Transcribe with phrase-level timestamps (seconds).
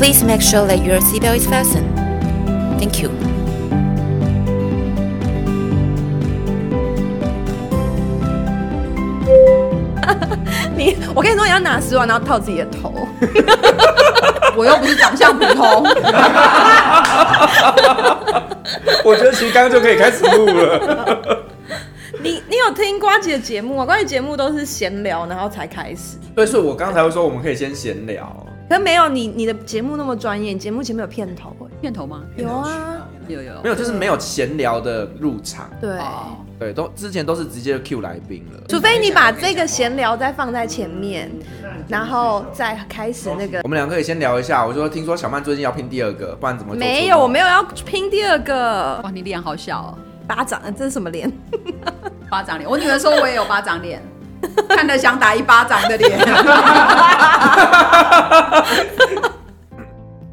[0.00, 1.84] Please make sure that your seatbelt is fastened.
[2.80, 3.10] Thank you.
[10.74, 13.06] 你，我跟你说，你要拿丝袜，然后套自己的头。
[14.56, 15.84] 我又不是长相普通。
[19.04, 21.44] 我觉得其实刚刚就可以开始录了。
[22.22, 23.84] 你你有听瓜姐的节目吗？
[23.84, 26.16] 瓜姐节目都是闲聊，然后才开始。
[26.34, 28.34] 对，所以我刚才会说我们可以先闲聊。
[28.70, 32.22] 可是没有你你的节目那么专业，你节目前面有片头，片头吗？
[32.36, 33.52] 有啊，有有。
[33.64, 35.68] 没有，就是没有闲聊的入场。
[35.80, 35.98] 对
[36.56, 38.62] 对，都之前都是直接 Q 来宾了。
[38.68, 41.28] 除非你把这个闲聊再放在前面，
[41.88, 43.58] 然后再开始那个。
[43.64, 44.64] 我们两个可以先聊一下。
[44.64, 46.72] 我说听说小曼最近要拼第二个，不然怎么？
[46.76, 49.00] 没有，我没有要拼第二个。
[49.02, 49.98] 哇，你脸好小哦。
[50.28, 51.28] 巴掌，这是什么脸？
[52.30, 52.70] 巴掌脸。
[52.70, 54.00] 我女儿说我也有巴掌脸，
[54.68, 56.18] 看得想打一巴掌的脸。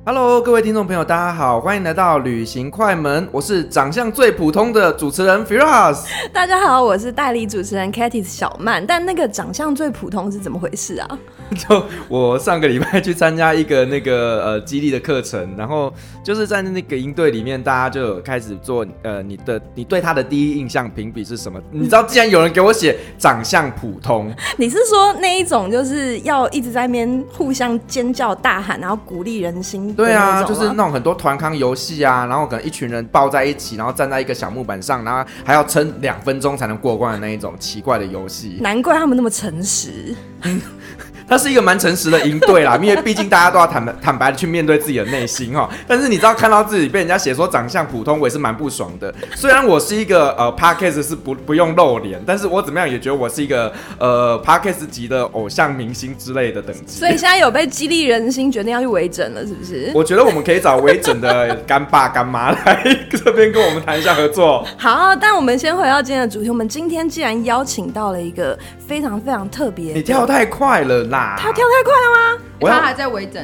[0.08, 6.06] Hello，各位听众朋友，大家好，欢迎来到旅行快门，我是长相最普通的主持人 Firas。
[6.32, 8.88] 大家好，我是代理主持人 Katy 小曼。
[8.88, 11.20] 但那个长相最普通是怎么回事啊？
[11.58, 21.60] 就我上个礼拜去参加一个那个呃激励的课程，然后就是在那个营队里面，大家就有开始做呃你的你对他的第一印象评比是什么？
[21.70, 29.94] 你知道，既然有人给我写长相普通， 你是说那一种就是要一直在那边互相尖叫大喊，然后鼓励人心？
[29.98, 38.60] 对啊，就是那种很多团康游戏啊，然后可能一群人抱在一起，然后站在一个小木板上，然后还要撑两分钟才能过关的那一种奇怪的游戏。
[38.62, 40.16] 难怪他们那么诚实。
[41.28, 45.70] 它是一个蛮诚实的营队啦， 因为毕竟大家都要坦白坦白的去面对自己的内心哈。
[45.88, 49.14] 但是你知道看到自己被人家写说长相普通，我也是蛮不爽的。
[49.36, 57.00] 虽然我是一个呃 Podcast 是不不用露脸，但是我怎么样也觉得我是一个呃 Podcast 级的偶像明星之类的等级。
[57.00, 59.92] 所以现在有被激励人心，决定要去微整了，是不是？
[59.94, 64.66] 我觉得我们可以找微整的干爸干妈来这边跟我们谈一下合作。
[64.78, 66.50] 好，但我们先回到今天的主题。
[66.50, 71.17] 我们今天既然邀请到了一个非常非常特别，你跳太快了啦！
[71.38, 72.44] 他跳太快了吗？
[72.62, 73.42] 我他还在微整，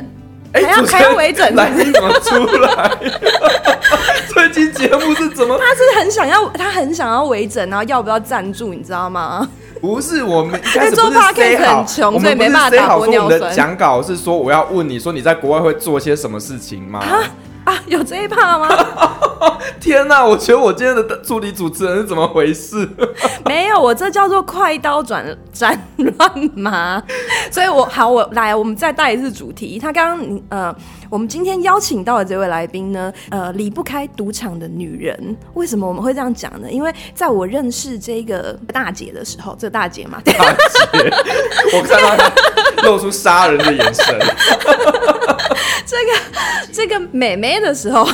[0.53, 2.91] 哎、欸，还要还要微整， 来你怎么出来？
[4.33, 5.57] 最近节目是怎么？
[5.57, 8.73] 他是很想要，他很想要微整，然后要不要赞助？
[8.73, 9.47] 你知道吗？
[9.81, 13.23] 不是，我们一开始做 podcast 很穷，所以没办法打玻尿酸。
[13.23, 16.99] 我们的讲稿是说，我要问你说你在国外会做些什么事情吗？
[16.99, 17.19] 啊
[17.65, 18.67] 啊，有这一趴吗？
[19.83, 22.87] 天哪，我觉得我今天的助理主持人是怎么回事？
[23.43, 27.03] 没有，我这叫做快刀斩斩乱麻。
[27.51, 29.77] 所以我好，我来，我们再带一次主题。
[29.77, 30.73] 他刚刚呃，
[31.09, 35.35] 我们今天邀请到的这位来宾呢，呃，离不开赌场的女人。
[35.55, 36.71] 为什么我们会这样讲呢？
[36.71, 41.13] 因为在我认识这个大姐的时候，这个大姐嘛，大姐，
[41.73, 42.31] 我看到她
[42.83, 44.17] 露出杀人的眼神。
[45.85, 46.13] 这个
[46.71, 48.07] 这个妹妹的时候，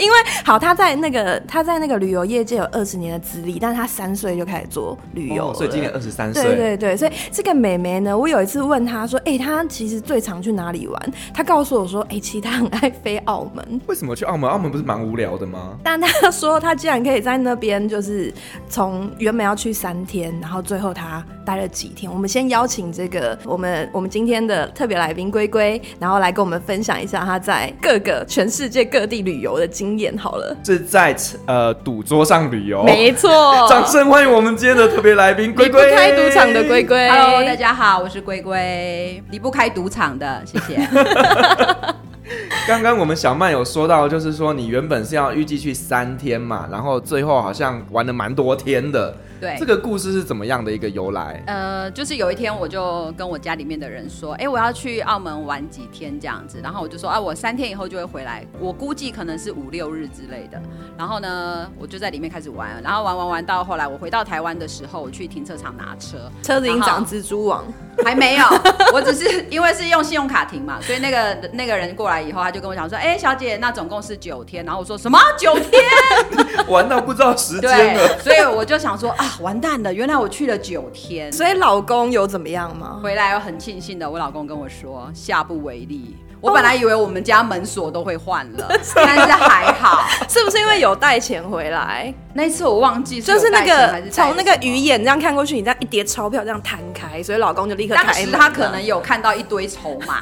[0.00, 6.42] 因为好，他在那个他在那个旅游业界有二十年的资历，但是她三岁就开始做旅游，哦，所以今年二十三岁。
[6.42, 14.50] 对对对，所以这个美眉呢，我有一次问她说：“哎、欸，她其实最常去哪里玩？”她告诉我说：“哎、欸，其实她很爱飞澳门。”为什么去澳门？
[14.50, 15.76] 澳门不是蛮无聊的吗？
[15.84, 18.32] 但她说她竟然可以在那边，就是
[18.68, 22.10] 从原本要去三天，然后最后她待了几天。
[22.10, 30.16] 我们先邀请这个我们我们今天的特别来宾龟龟，然后来跟我们分享一下她在各个全世界各地旅游的经验。
[30.18, 33.30] 好了，是在呃赌桌上旅游，没错。
[33.68, 37.08] 掌声欢迎我们今天的特别来宾龟龟，离不开赌场的龟龟。
[37.08, 40.80] Hello，大家好，我是龟龟，离不开赌场的，谢谢。
[42.66, 49.14] 刚刚我们小曼有说到，就是说你原本是要预计去三天嘛，然后最后好像玩了蛮多天的。
[49.40, 51.42] 对，这个故事是怎么样的一个由来？
[51.46, 60.60] 呃，就是有一天我就跟我家里面的人说，哎，我要去澳门玩几天这样子，然后我就说，啊，我三天以后就会回来，我估计可能是五六日之类的。
[60.94, 67.64] 然后呢，我就在里面开始玩，然后玩玩玩到后来，我回到台湾的时候，我去停车场拿车，车子已经长蜘蛛网，
[68.04, 68.44] 还没有，
[68.92, 74.64] 我只是因为是用信用卡停嘛，所以那个那个人过来以后，他就跟我讲说，哎，小姐，那总共是九天。
[74.64, 75.82] 然后我说什么九天？
[76.68, 78.18] 玩到不知道时间了。
[78.20, 79.26] 所以我就想说啊。
[79.40, 79.92] 完蛋了！
[79.94, 83.00] 原来我去了九天，所以老公有怎么样吗？
[83.02, 92.12] 回来我很庆幸的，我老公跟我说下不为例，我本来以为我们家门锁都会换了，但是还好， 是不是因为有带钱回来？
[92.32, 100.20] 那一次我忘记是就是那个从那个鱼眼眼这样看过去，你这样一叠钞票这样摊开，所以老公就立刻开时他可能有看到一堆筹码，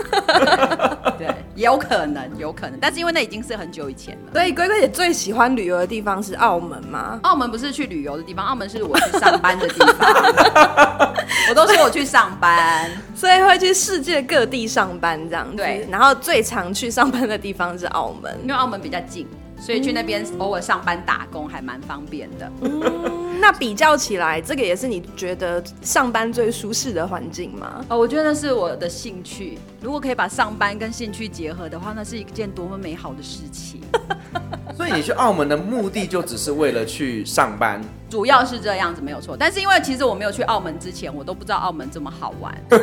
[1.19, 4.33] 对，有可能，有可能，但是因为那已经是很久以前了。
[4.33, 7.21] 所以龟龟姐最喜欢旅游的地方是澳门吗？
[7.23, 10.11] 澳门不是去旅游的地方，澳门是我去上班的地方。
[11.51, 15.57] 我都说我去上班，所以会去世界各地上班这样子。
[15.57, 19.27] 对，然后最常去上班的地方是澳门，因为澳门比较近。
[19.61, 22.51] 所以去那边偶尔上班打工还蛮方便的。
[23.41, 27.85] 那比较起来，这个也是你觉得上班最舒适的环境吗？
[27.89, 29.59] 哦，我觉得那是我的兴趣。
[29.81, 33.81] 如果可以把上班跟兴趣结合的话，那是一件多么美好的事情。
[34.77, 37.81] 所以你去澳门的目的就只是为了去上班？
[38.09, 39.37] 主要是这样子没有错。
[39.37, 42.55] 但是因为其实我没有去澳门之前，我都不知道澳门这么好玩。
[42.69, 42.79] 对。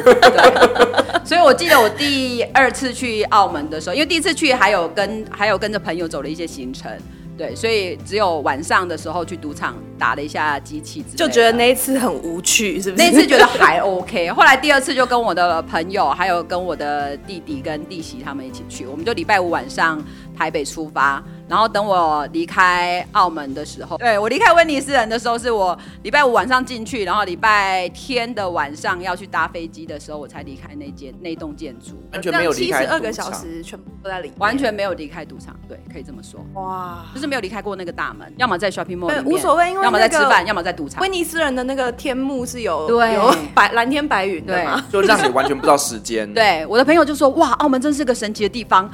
[1.25, 6.92] 所以我记得我第二次去澳门的时候，因为第一次去还有跟还有跟着朋友走了一些行程。
[7.37, 13.03] 对，所以只有晚上的时候去赌场打了一下机器，就觉得那一次很无趣，是不是？
[13.03, 20.01] 那一次觉得还 OK， 后来第二次就跟我的朋友，还有跟我的弟弟跟弟媳他们一起去，我们就礼拜五晚上
[20.37, 21.23] 台北出发。
[21.47, 32.80] 然后等我离开澳门的时候，对，我离开威尼斯人的时候，是我礼拜五晚上进去，然后礼拜天的晚上要去搭飞机的时候，我才离开那间那栋建筑，完全没有离开。
[32.80, 36.44] 七十二个小时全部都在里面，完全没有离开赌场，对，可以这么说。
[36.53, 41.01] 哇，就是没有离开过那个大门，要么在 shopping mall 里面，无所谓，因为要么在吃饭，要么在赌场。
[41.01, 46.27] 威尼斯人的那个天幕是有对有白蓝天白云的嘛，就让你完全不知道时间。
[46.33, 48.89] 对，我的朋友就说，哇，澳门真是个神奇的地方，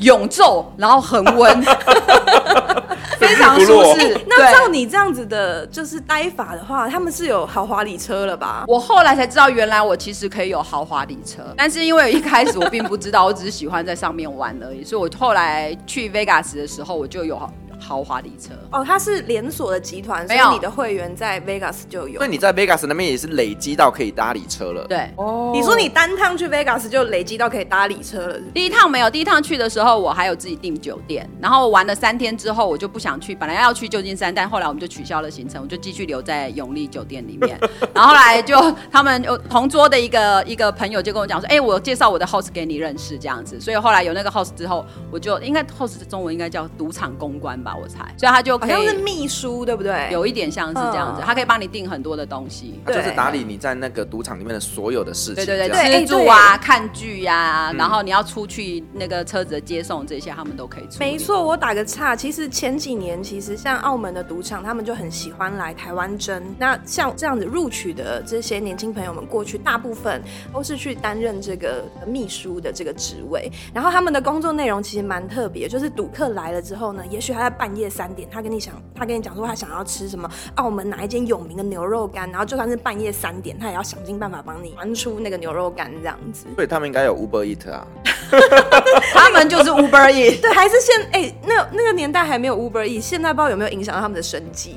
[0.00, 1.64] 永昼，然后恒温。
[3.18, 4.18] 非常舒适。
[4.26, 8.64] 那照你这样子的，就是待法的话，他们是有豪华礼车了吧？
[8.68, 17.40] 我后来才知道，原来我其实可以有豪华礼车，但是因为一开始我并不知道，我只是喜欢在上面玩而已，所以我后来去 Vegas 的时候，我就有。
[17.80, 22.18] 豪华礼车哦，它是连锁的集团，所以你的会员在 Vegas 就有。
[22.18, 24.84] 所以你在 Vegas 那边也是累积到可以搭礼车了。
[24.86, 28.38] 对哦，你说你单趟去 Vegas 就累积到可以搭礼车了。
[28.52, 37.58] 第一趟没有，第一趟去的时候我还有自己订酒店，然后玩了三天之后我就不想去，本来要去旧金山，但后来我们就取消了行程，我就继续留在永利酒店里面。
[37.94, 38.56] 然后后来就
[38.90, 43.60] 他们有同桌的一个一个朋友就跟我讲说，哎、欸，我介绍我的 host 给你认识这样子。
[43.60, 47.98] 所以后来有那个 host 之后，我就应该 host 的中文应该叫赌场公关吧，我猜。
[48.16, 48.54] 所以他就。
[48.64, 50.08] 好像是秘书，对不对？
[50.12, 55.44] 有一点像是这样子，他可以帮你订很多的东西，就是打理你在那个赌场里面的所有的事情。
[55.44, 60.98] 对对对，吃住啊、看剧呀，然后你要出去那个车子的接送这些，他们都可以出。
[61.00, 66.42] 没错，我打个岔，其实前几年其实像澳门的赌场，他们就很喜欢来台湾争。
[66.56, 70.22] 那像这样子录取的这些年轻朋友们过去，大部分
[70.52, 73.50] 都是去担任这个秘书的这个职位。
[73.74, 86.46] 然后他们的工作内容其实蛮特别，就是赌客来了之后呢，也许他在半夜三点，他跟你想，他跟你讲说他想要吃什么澳门哪一间有名的牛肉干，然后就算是半夜三点，他也要想尽办法帮你还出那个牛肉干这样子。
[86.54, 87.86] 所以，他们应该有 Uber Eat 啊，
[89.12, 90.40] 他们就是 Uber Eat。
[90.40, 94.74] 对，还是现哎、欸、那那个年代还没有 Uber Eat，现在不知道有没有影响到他们的生计。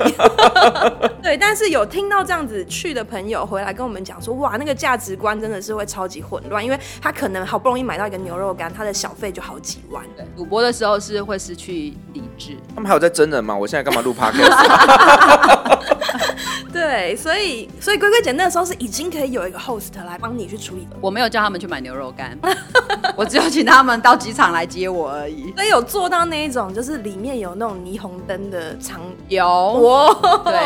[1.22, 10.04] 对，但是有听到这样子去的朋友回来跟我们讲说，哇，那个价值观真的是会超级混乱，因为他可能好不容易买到一个牛肉干，他的小费就好几万。
[10.16, 12.58] 对，赌博的时候是会失去理智。
[12.74, 13.56] 他们还有在真人吗？
[13.56, 14.56] 我现在干嘛录 Podcast？
[16.72, 20.96] 对，所以所以龟龟姐那时候是已经可以有一个 host 来帮你去处理的。
[21.02, 22.38] 我没有叫他们去买牛肉干，
[23.16, 25.54] 我只有请他们到机场来接我而已。
[25.56, 30.58] 所以有做到那一种，就是里面有那种霓虹灯的场，有哇，对。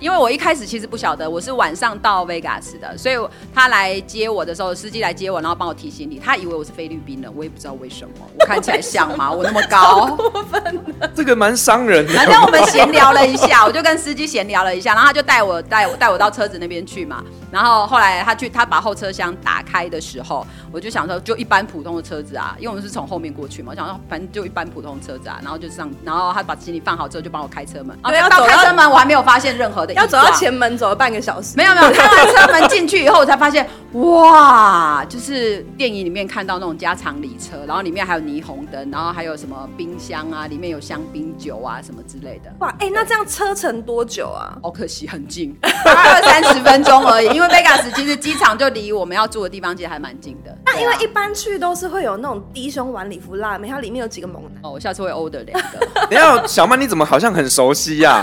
[0.00, 3.16] 因为我一开始其实不晓得我是晚上到 Vegas 的，所以
[3.54, 9.30] 他来接我的时候，司机来接我，然后帮我提行李，他以为我是菲律宾人，我也不知道为什么，我看起来像吗？
[9.30, 10.80] 我那么高，过分
[11.14, 12.06] 这个蛮伤人。
[12.06, 12.14] 的。
[12.14, 17.22] 反正我们闲聊了一下，我就跟司机闲聊了一下，然后他就带我带我带我到车子那边去嘛。
[17.50, 30.00] 然后后来他去他把后车厢打开的时候，我就想说就一般普通的车子啊，因为我们是从后面过去嘛，我想说反正就一般普通的车子啊，然后就上，然后他把行李放好之后就帮我开车门，对，要到开车门我还没有发现任何的。
[30.00, 42.52] 要走到前门走了半个小时，没有没有， 开完车门进去以后，我才发现，哇，就是电影里面看到那种加长礼车，然后里面还有霓虹灯，然后还有什么冰箱啊，里面有香槟酒啊什么之类的。
[42.60, 44.56] 哇，哎、欸，那这样车程多久啊？
[44.62, 47.26] 好可惜，很近， 二三十分钟而已。
[47.34, 50.56] 因为 Vegas 其实机场就离我们要住的地方其实还蛮近的。
[50.80, 54.52] 那因为一般去都是会有那种低胸晚礼服辣妹，它里面有几个猛男。
[54.62, 55.78] 哦，我下次会 order 两个。
[56.08, 58.20] 等下，小曼你怎么好像很熟悉呀、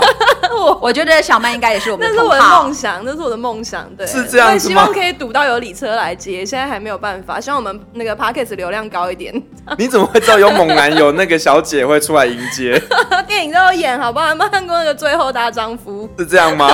[0.50, 2.12] 我我觉得小曼应该也是我们的。
[2.14, 3.88] 那是我的梦想，那是我的梦想。
[3.96, 4.70] 对，是这样子吗？
[4.70, 7.40] 希望可以堵到有礼车来接，现在还没有办法。
[7.40, 9.32] 希望我们那个 parkes 流量高一点。
[9.78, 12.80] 你怎么会知道有猛男有那个小姐会出来迎接？
[13.26, 14.28] 电影都有演，好不好？
[14.28, 16.08] 有没有看过那个《最后大丈夫》？
[16.20, 16.68] 是这样吗？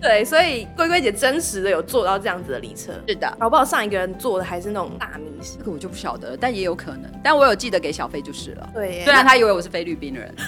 [0.00, 2.92] 对，所以龟龟姐真实的有做到这样子的里车。
[3.08, 5.58] 是的，好不好上一个人做的还是那种大迷思。
[5.58, 7.10] 这个我就不晓得，但也有可能。
[7.22, 8.70] 但我有记得给小费就是了。
[8.74, 10.34] 对耶，虽然他以为我是菲律宾人。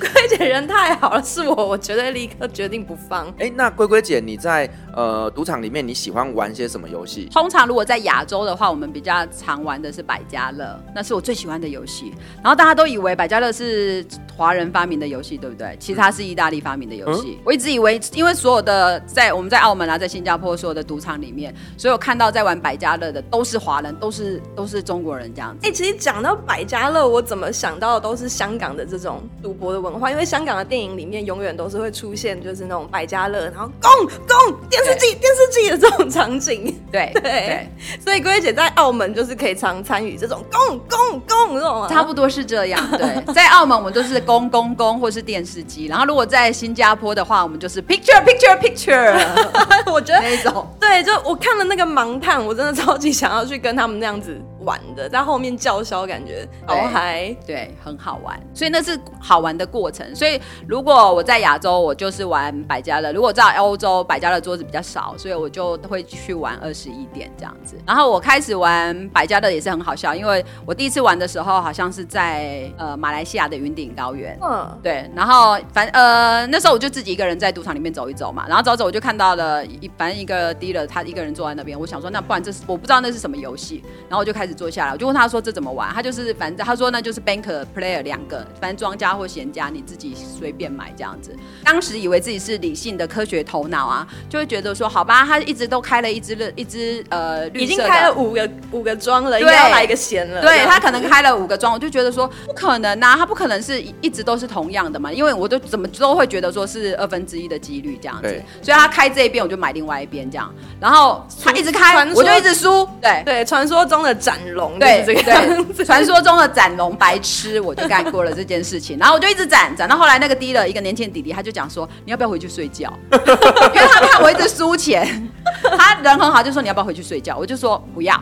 [0.00, 3.28] 龟姐人太好了，是我，我绝对立刻决定不放。
[3.30, 7.28] 哎、欸，那龟龟姐，你在呃赌场里面，你喜欢玩些什么游戏？
[7.32, 12.12] 通常如果在亚洲的话，我们比较常玩的是百家乐，那是我最喜欢的游戏。
[12.42, 14.04] 然后大家都以为百家乐是
[14.36, 15.76] 华人发明的游戏，对不对？
[15.78, 17.36] 其实它是意大利发明的游戏。
[17.38, 25.66] 嗯、我一直以为，因为所有的在我们在澳门啊，在新加坡所有的赌场里面，所有看到在玩百家乐的都是华人，都是都是中国人这样子。
[25.66, 33.90] 哎、欸，其实讲到百家乐，我怎么想到的都是香港的这种赌博的文化，因为香港的电影里面永远都是会出现就是那种百家乐，然后公
[34.26, 36.74] 公电视机电视机的这种场景。
[36.90, 37.68] 对 对，对，
[38.02, 42.80] 所以龟姐在澳门就是可以常参与这种公公公这种，差不多是这样。
[42.92, 49.18] 对，在澳门我们都是公公公或是电视机，然后如果在新加坡的话，我们就是 picture picture picture。
[49.92, 54.38] 我觉得那种对，就我看了那个盲看，我真的超级想要去跟他们那样子。
[54.68, 60.14] 玩的，在后面叫嚣，感觉好嗨，对，很好玩，所以那是好玩的过程。
[60.14, 67.76] 所以如果我在亚洲，我就是玩百家乐；如果在欧洲，百家乐桌子比较少，所以我就会去玩二十一点这样子。
[67.86, 75.10] 然后我开始玩百家乐也是很好笑，因为我第一次玩的时候好像是在呃马来西亚的云顶高原，嗯，对。
[75.16, 84.57] 然后反呃那时候我就自己一个人在赌场里面走一走嘛，然后走走我就看到了一反正一个 dealer 他一个人坐在那边，我想说那不然这是我不知道那是什么游戏，然后我就开始。
[84.58, 91.32] 坐下来，我就问他说：“这怎么玩？”他就是反正他说那就是 banker player 两个，反正庄家或闲家你自己随便买这样子。
[91.64, 112.88] 当时以为自己是理性的科学头脑啊，就会觉得说：“好吧，他一直都开了一支乐，一只呃绿色，已经开了五个五个庄了，应该要来一个闲了。”对，他可能开了五个庄，我就觉得说不可能呐，他不可能是一直都是同样的嘛，因为我都怎么都会觉得说是二分之一的几率这样子，所以他开这一边我就买另外一边这样，然后他一直开，我就一直输。
[113.00, 114.78] 对对，传说中的斩龙。
[114.78, 122.92] 对这个对，传说中的斩龙白痴，我就干过了这件事情，然后我就一直斩斩到后来，那个低了一个年轻弟弟，他就讲说，你要不要回去睡觉？
[123.12, 123.18] 因
[123.80, 125.30] 为他看我一直输钱，
[125.76, 127.36] 他人很好，就说你要不要回去睡觉？
[127.36, 128.18] 我就说不要，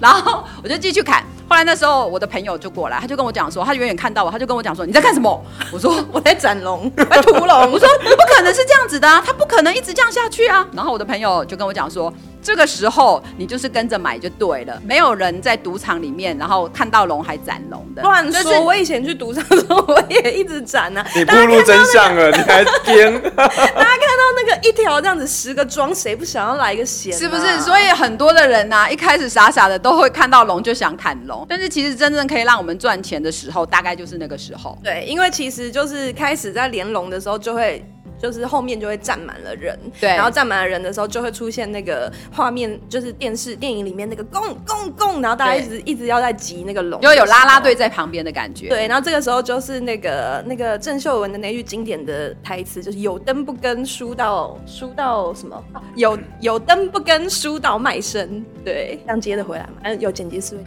[0.00, 1.24] 然后我就继续砍。
[1.48, 5.44] 后来那时候我的朋友就过来，他就跟我讲说，他远远看到我，他就跟我讲说，你在干什么？
[5.72, 7.72] 我说我在斩龙，我在屠龙。
[7.72, 10.64] 我说不可能是这样子的啊，他不可能一直这样下去啊。
[10.72, 12.12] 然后我的朋友就跟我讲说。
[12.42, 18.02] 这个时候你就是跟着买就对了，没有人在赌场里面，然后看到龙还斩龙的。
[18.02, 18.42] 乱说！
[18.42, 21.06] 就是、我以前去赌场的时候，我也一直斩啊。
[21.14, 23.12] 你暴露真相了，你还编？
[23.36, 27.18] 大家看到那个一条这样子十个庄，谁不想要来一个闲、啊？
[27.18, 27.60] 是不是？
[27.60, 34.78] 所以很多的人呐、啊，一开始傻傻的都会看到龙就想砍龙，但是其实真正可以让我们赚钱的时候，大概就是那个时候。
[34.82, 37.84] 对，因为其实就是开始在连龙的时候就会。
[38.20, 48.68] 就是后面就会站满了人，对，然后站满了人的时候，就会出现那个画面，就是电视电影里面那个攻攻攻，然后大家一直一直要在挤那个龙，就有啦啦队在旁边的感觉。
[48.68, 55.64] 对，然后这个时候就是那个那个郑秀文的那句经典的台词，就是有灯不跟输到输到什么？
[55.96, 58.44] 有有灯不跟输到卖身。
[58.64, 59.72] 对，这样接得回来嘛？
[59.84, 60.62] 嗯，有剪辑思维。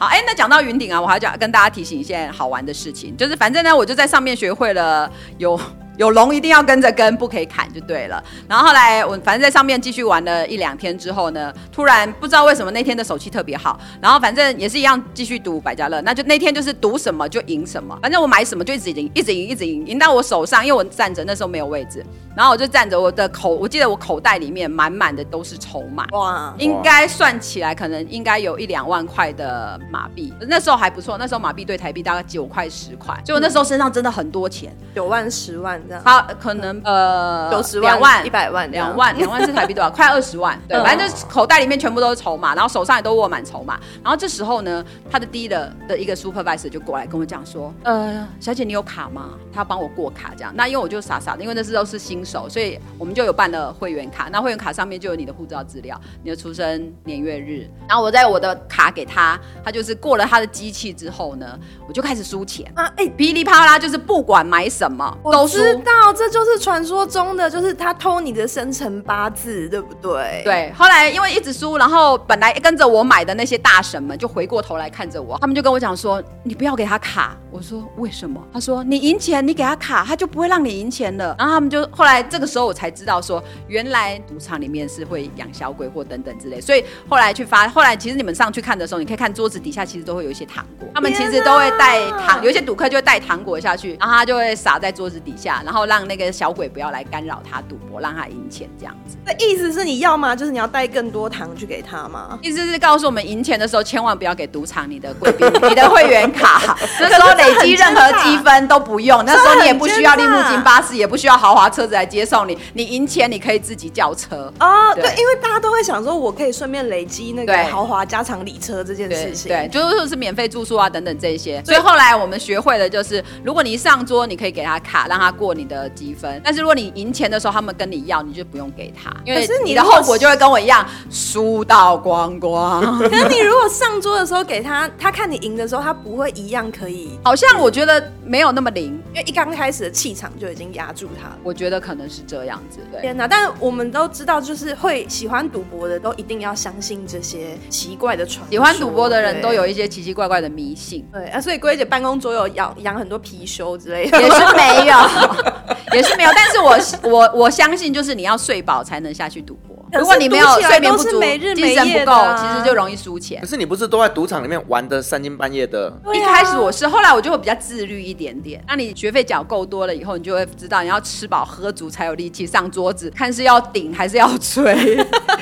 [0.00, 5.60] 好，哎、那讲到云顶啊，我还要跟大家提醒一件好玩的事情，就是反正呢，我就在上面学会了有。
[6.00, 8.24] 有龙一定要跟着跟，不可以砍就对了。
[8.48, 22.02] 然后后来我反正在上面继续玩了一两天之后呢，突然不知道为什么那天的手气特别好，然后反正也是一样继续赌百家乐，那就那天就是赌什么就赢什么，反正我买什么就一直赢，一直赢，一直赢，赢到我手上，因为我站着那时候没有位置，
[22.34, 35.78] 然后我就站着，我的口我记得我口袋里面满满的都是筹码，哇，应该算起来可能应该有一两万块的马币，那时候还不错，那时候马币对台币大概九块十块，就我那时候身上真的很多钱，九万十万。
[35.98, 39.90] 好，可能呃，九十万、两万、一百万、两万、两万是台币多少？
[39.92, 40.58] 快二十万。
[40.68, 43.78] 对，反正就是口袋里面全部都是筹码，然后手上也都握满筹码。
[44.02, 49.30] 然后这时候呢，他的 dealer 的一个 supervisor 就过来跟我讲说：“呃，小姐你有卡吗？
[49.52, 54.28] 他要帮我过卡这样。”那因为我就傻傻的，因为那时候是新手，所以我们就有办了会员卡。
[54.30, 57.68] 那会员卡上面就有你的护照资料、你的出生年月日。
[57.88, 62.90] 然后我在我的卡给他，他就是过了他的机器之后呢，我就开始输钱啊！
[62.96, 66.12] 哎，噼里啪啦，就是不管买什么都知道。
[66.12, 70.42] 这就是传说中的，就是他偷你的生辰八字，对不对？
[70.44, 70.72] 对。
[70.76, 78.40] 后来因为一直输，然后本来跟着我买的那些大神们就回过头来看着我，他们就跟我讲说：“你不要给他卡。”我说为什么？
[78.52, 81.34] 他说你赢钱，你给他卡，他就不会让你赢钱了。
[81.38, 86.60] 然后他们就后来这个时候我才知道说，原来赌场里面是会养小鬼或等等之类。
[86.60, 99.16] 所以后来去发，后来其实你们上去看的时候，你可以看桌子底下其实都会有一些糖果，他们其实都会带糖，有一些赌客就会带糖果下去，然后他就会撒在桌子底下，然后让那个小鬼不要来干扰他赌博，让他赢钱这样子。
[99.24, 100.34] 那意思是你要吗？
[100.34, 102.36] 就是你要带更多糖去给他吗？
[102.42, 109.24] 意思是告诉我们赢钱的时候千万不要给赌场你的贵宾、 你的会员卡，那时候累积任何积分都不用。
[109.24, 112.58] 那时候你也不需要利木金巴士，也不需要豪华车子来接送你。
[112.72, 114.92] 你赢钱你可以自己叫车哦。
[114.96, 119.48] 对，因为大家都会想说，我可以顺便累积那个豪华加长礼车这件事情。
[119.48, 121.62] 对，对就是是免费住宿啊等等这些。
[121.64, 126.40] 所以后来我们学会的就是，如果你一上桌，你可以给他卡，让他过你的积分。
[126.44, 132.80] 但是如果你赢钱的时候，他们跟你要，你就不用给他，因为你的后果就会跟我一样输到光光。
[132.98, 137.18] 可是你如果上桌的时候给他，他看你赢的时候，他不会一样可以。
[137.24, 141.38] 好像我觉得没有那么灵，因为一刚开始的气场就已经压住他了。
[141.42, 142.80] 我觉得可能是这样子。
[142.92, 143.26] 对，天哪！
[143.28, 148.44] 但我们都知道，就是会喜欢赌博的，都一定要相信这些奇怪的传。
[148.50, 151.06] 喜欢赌博的人都有一些奇奇怪怪的迷信。
[151.12, 154.94] 对啊，所以龟姐办公桌有养养很多貔貅之类的，也是没有，
[155.92, 156.30] 也是没有。
[156.34, 159.76] 但是我我我相信，就是你要睡饱才能下去赌博。
[159.92, 161.20] 如果你没有睡眠不足，
[161.56, 163.40] 精神不够，其实就容易输钱。
[163.40, 165.92] 可是你不是都在赌场里面玩的三更半夜的？
[166.14, 168.62] 一开始我是，后来我就会比较自律一点点。
[168.68, 174.96] 那你学费缴够多了以后，你就会知道你要吃饱喝足才有力气上桌子，看是要顶还是要吹，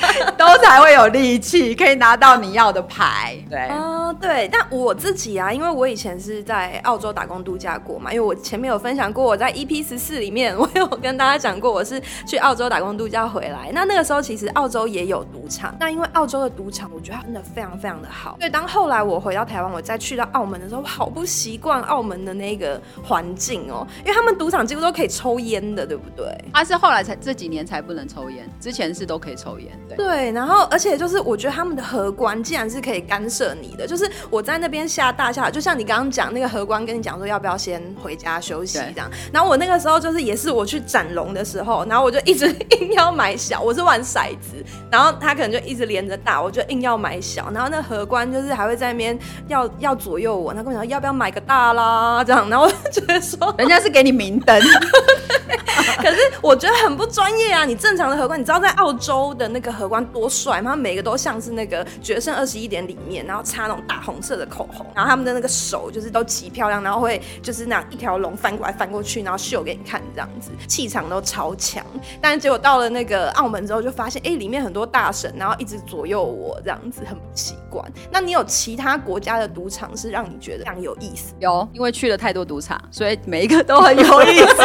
[0.37, 3.37] 都才会有力气可以拿到你要的牌。
[3.49, 4.49] 对，啊，对。
[4.51, 13.71] 但我自己啊，因为我以前是在澳洲打工度假过嘛，因为我前面有分享过，我在 EP 十四里面我有跟大家讲过，我是去澳洲打工度假回来。
[13.73, 14.49] 那那个时候其实。
[14.59, 18.35] 澳洲也有赌场，那因为澳洲的赌场，我觉得它真的非常非常的好。
[18.39, 26.25] 所以当后来我回到台湾，我再去到澳门的时候，我好不习惯澳门的那个环境哦，因为他们赌场几乎都可以抽烟的，对不对？
[26.51, 29.71] 他是后来才这几年才不能抽烟，之前是都可以抽烟。
[29.89, 39.09] 对，对，然后而且就是我觉得他们的荷官既然是可以干涉你的，就是我在那边下大下，就像你刚刚讲那个荷官跟你讲说要不要先回家休息这样。
[39.33, 42.47] 然后我那个时候就是也是我去斩龙的时候，然后我就一直
[42.79, 44.63] 硬要买小，我是玩骰子。
[44.91, 54.59] 然后他可能就一直连着大，我就硬要买小，然后那荷官就是还会在那边要 要左右我，他跟我讲要不要买个大啦这样，然后我就觉得说人家是给你明灯，
[56.01, 57.65] 可是我觉得很不专业啊！
[57.65, 60.71] 你正常的荷官，你知道在澳洲的那个荷官多帅吗？
[60.71, 71.85] 他每个都像是那个《决胜二十一点》里面，然后擦那种大红色的口红，然后他们的那个手就是都极漂亮，然后会就是那样一条龙翻过来翻过去，然后秀给你看这样子，气场都超强。
[72.19, 74.39] 但是结果到了那个澳门之后，就发现哎。
[74.39, 77.85] 里面很多大神，然后一直左右我，这样子很不习惯。
[78.09, 81.33] 那你有其他国家的赌场是让你觉得非常有意思？
[81.41, 84.63] 有，因为去了太多赌场，所以每一个都很有意思。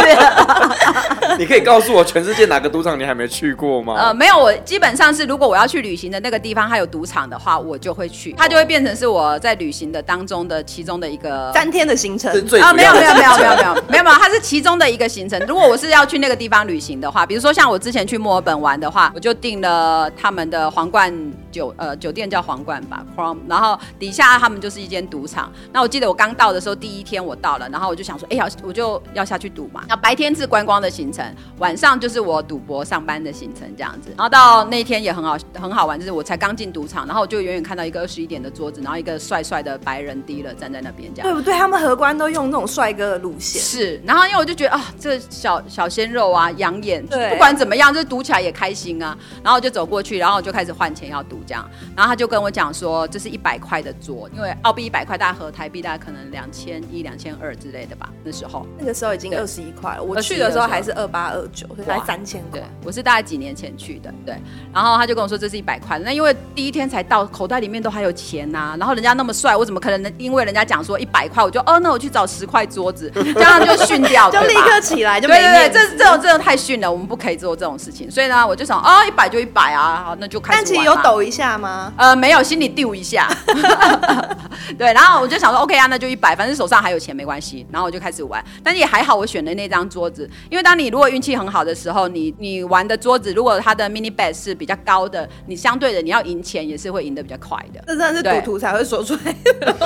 [1.37, 3.95] 你可以告诉我全世界哪个赌场你还没去过吗？
[3.99, 12.73] 呃，没有，我基本上是如果我要去旅行的那个地方，它有赌场的话，我就会去，它就会变成是我在旅行的当中的其中的一个三天的行程啊。
[12.73, 15.41] 没有没有没有没有没有没有没有，它是其中的一个行程。
[15.49, 19.61] 如果我是要去那个地方旅行的话，比如说像我之前去墨尔本玩的话，我就订。
[19.65, 21.11] 了，他们的皇冠
[21.55, 23.07] 酒呃酒店叫皇冠吧
[23.47, 25.53] 然后底下他们就是一间赌场。
[25.73, 29.85] 那我记得我刚到的时候，第一天我到了，然后我就想说，哎呀，我就要下去赌嘛。
[29.89, 31.25] 那白天是观光的行程，
[31.59, 34.11] 晚上就是我赌博上班的行程这样子。
[34.17, 41.57] 然后到那天也很好很好玩，就是我才刚进赌场，然后我就远远看到一个二十一点的桌子，然后一个帅帅的白人 dealer 站在那边，这样对不对？
[41.57, 44.03] 他们荷官都用那种帅哥的路线，是。
[44.05, 49.17] 然后因为我就觉得啊，这小小鲜肉啊，养眼，对，不管怎么样，这赌起来也开心啊。
[49.43, 49.61] 然后。
[49.65, 58.09] 就走过去，然后我就开始换钱要赌这样，然后他就跟我讲说，这是一百块的桌，因为澳币一百块大概合台币大概可能两千一、两千二之类的吧。
[58.25, 62.61] 那时候那个时候已经二十一块了，我去的时候还是二八二九，才三千块。
[62.61, 64.37] 对，我是大概几年前去的，对。
[64.73, 68.77] 然后他就跟我说这是一百块，那因为第一天才到，口袋里面都还有钱呐、啊。
[68.79, 78.11] 然后人家那么帅，我怎么可能因为人家讲说一百块，我就哦，那我去找十块桌子，这样就训掉， 就立刻起来就没对对对，这这种这种太训了，我们不可以做这种事情。
[78.11, 80.59] 所以呢，我就想哦，一百就一百啊，好那就开始。
[80.59, 81.93] 但其实有抖一下吗？
[81.97, 83.29] 呃，没有，心里丢一下。
[84.79, 87.67] 对，然后我就想说，OK 啊，那就一百，反正手上还有钱，没关系。
[87.71, 97.83] 然后我就开始玩，但是也还好，我选的那张桌子，因为当你如果运气很好的时候，你你玩的桌子如果它的 mini bet 是比较高的，你相对的你要赢钱也是会赢得比较快的。
[97.87, 99.35] 这真的是赌徒才会说出来。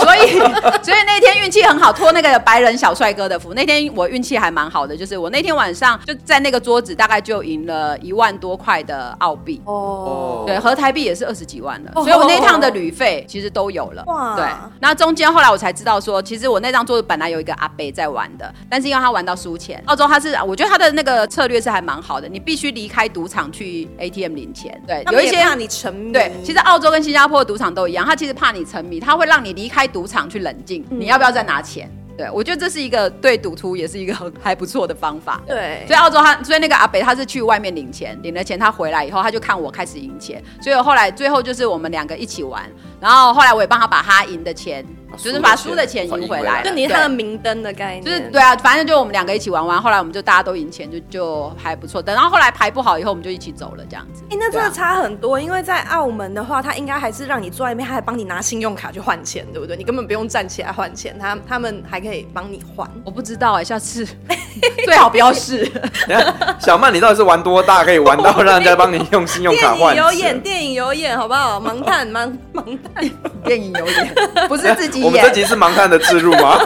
[0.01, 0.39] 所以，
[0.85, 3.55] 所以那天运气很好，托那个白人小帅哥的福。
[3.55, 9.61] 那天我运气还蛮好的，就是我那天晚上就在那个桌子大概就赢了一万多块的澳币。
[9.65, 10.45] 哦。
[10.47, 14.03] 对，合台币也是二十几万了，哦、所以我那一趟的旅费其实都有了。
[14.07, 14.44] 哇，对。
[14.81, 24.81] 那中间后来我才知道说，其实我那张桌子本来有一个阿伯在玩的，但是因为他玩到输钱，澳洲他是我觉得他的那个策略是还蛮好的，你必须离开赌场去 ATM 领钱。
[24.87, 26.12] 对，有一些怕你沉迷。
[26.12, 31.88] 对，其实澳洲跟新加坡的赌场都一样，他其实怕你沉迷，他会让你离开赌场去冷静，嗯、你要不要再拿钱？
[32.18, 35.40] 对，我觉得这是一个对赌徒也是一个很还不错的方法。
[35.46, 42.68] 对，所以澳洲他，所以那个阿北他是去外面领钱，领了钱他回来以后，他就看我开始赢钱，所以后来最后就是我们两个一起玩，
[43.00, 44.85] 然后后来我也帮他把他赢的钱。
[45.16, 48.04] 就是把输的钱赢回来，就你是他的明灯的概念。
[48.04, 52.02] 就是对啊，反正就我们两个一起玩玩，后来我们就大家都赢钱，就就还不错。
[52.02, 54.22] 等到后来牌不好以后，我们就一起走了，这样子。
[54.24, 59.78] 哎、欸，那真的差很多，因为在澳门的话，他应该还是让你坐在那边，他还帮你拿信用卡去换钱，对不对？
[59.78, 62.88] 你根本不用站起来换钱，他他们还可以帮你换。
[63.05, 64.07] 我不知道哎、欸，下次
[64.85, 65.71] 最好不要试。
[66.59, 69.94] 小曼，你到底是玩多大，可以玩到让人家帮你用信用卡换？
[69.94, 71.61] 电影有演，电影有演，好不好？
[71.61, 73.11] 盲探， 盲盲探，
[73.44, 74.14] 电影有演，
[74.49, 75.07] 不是自己演。
[75.07, 76.59] 我们这集是盲探的自入吗？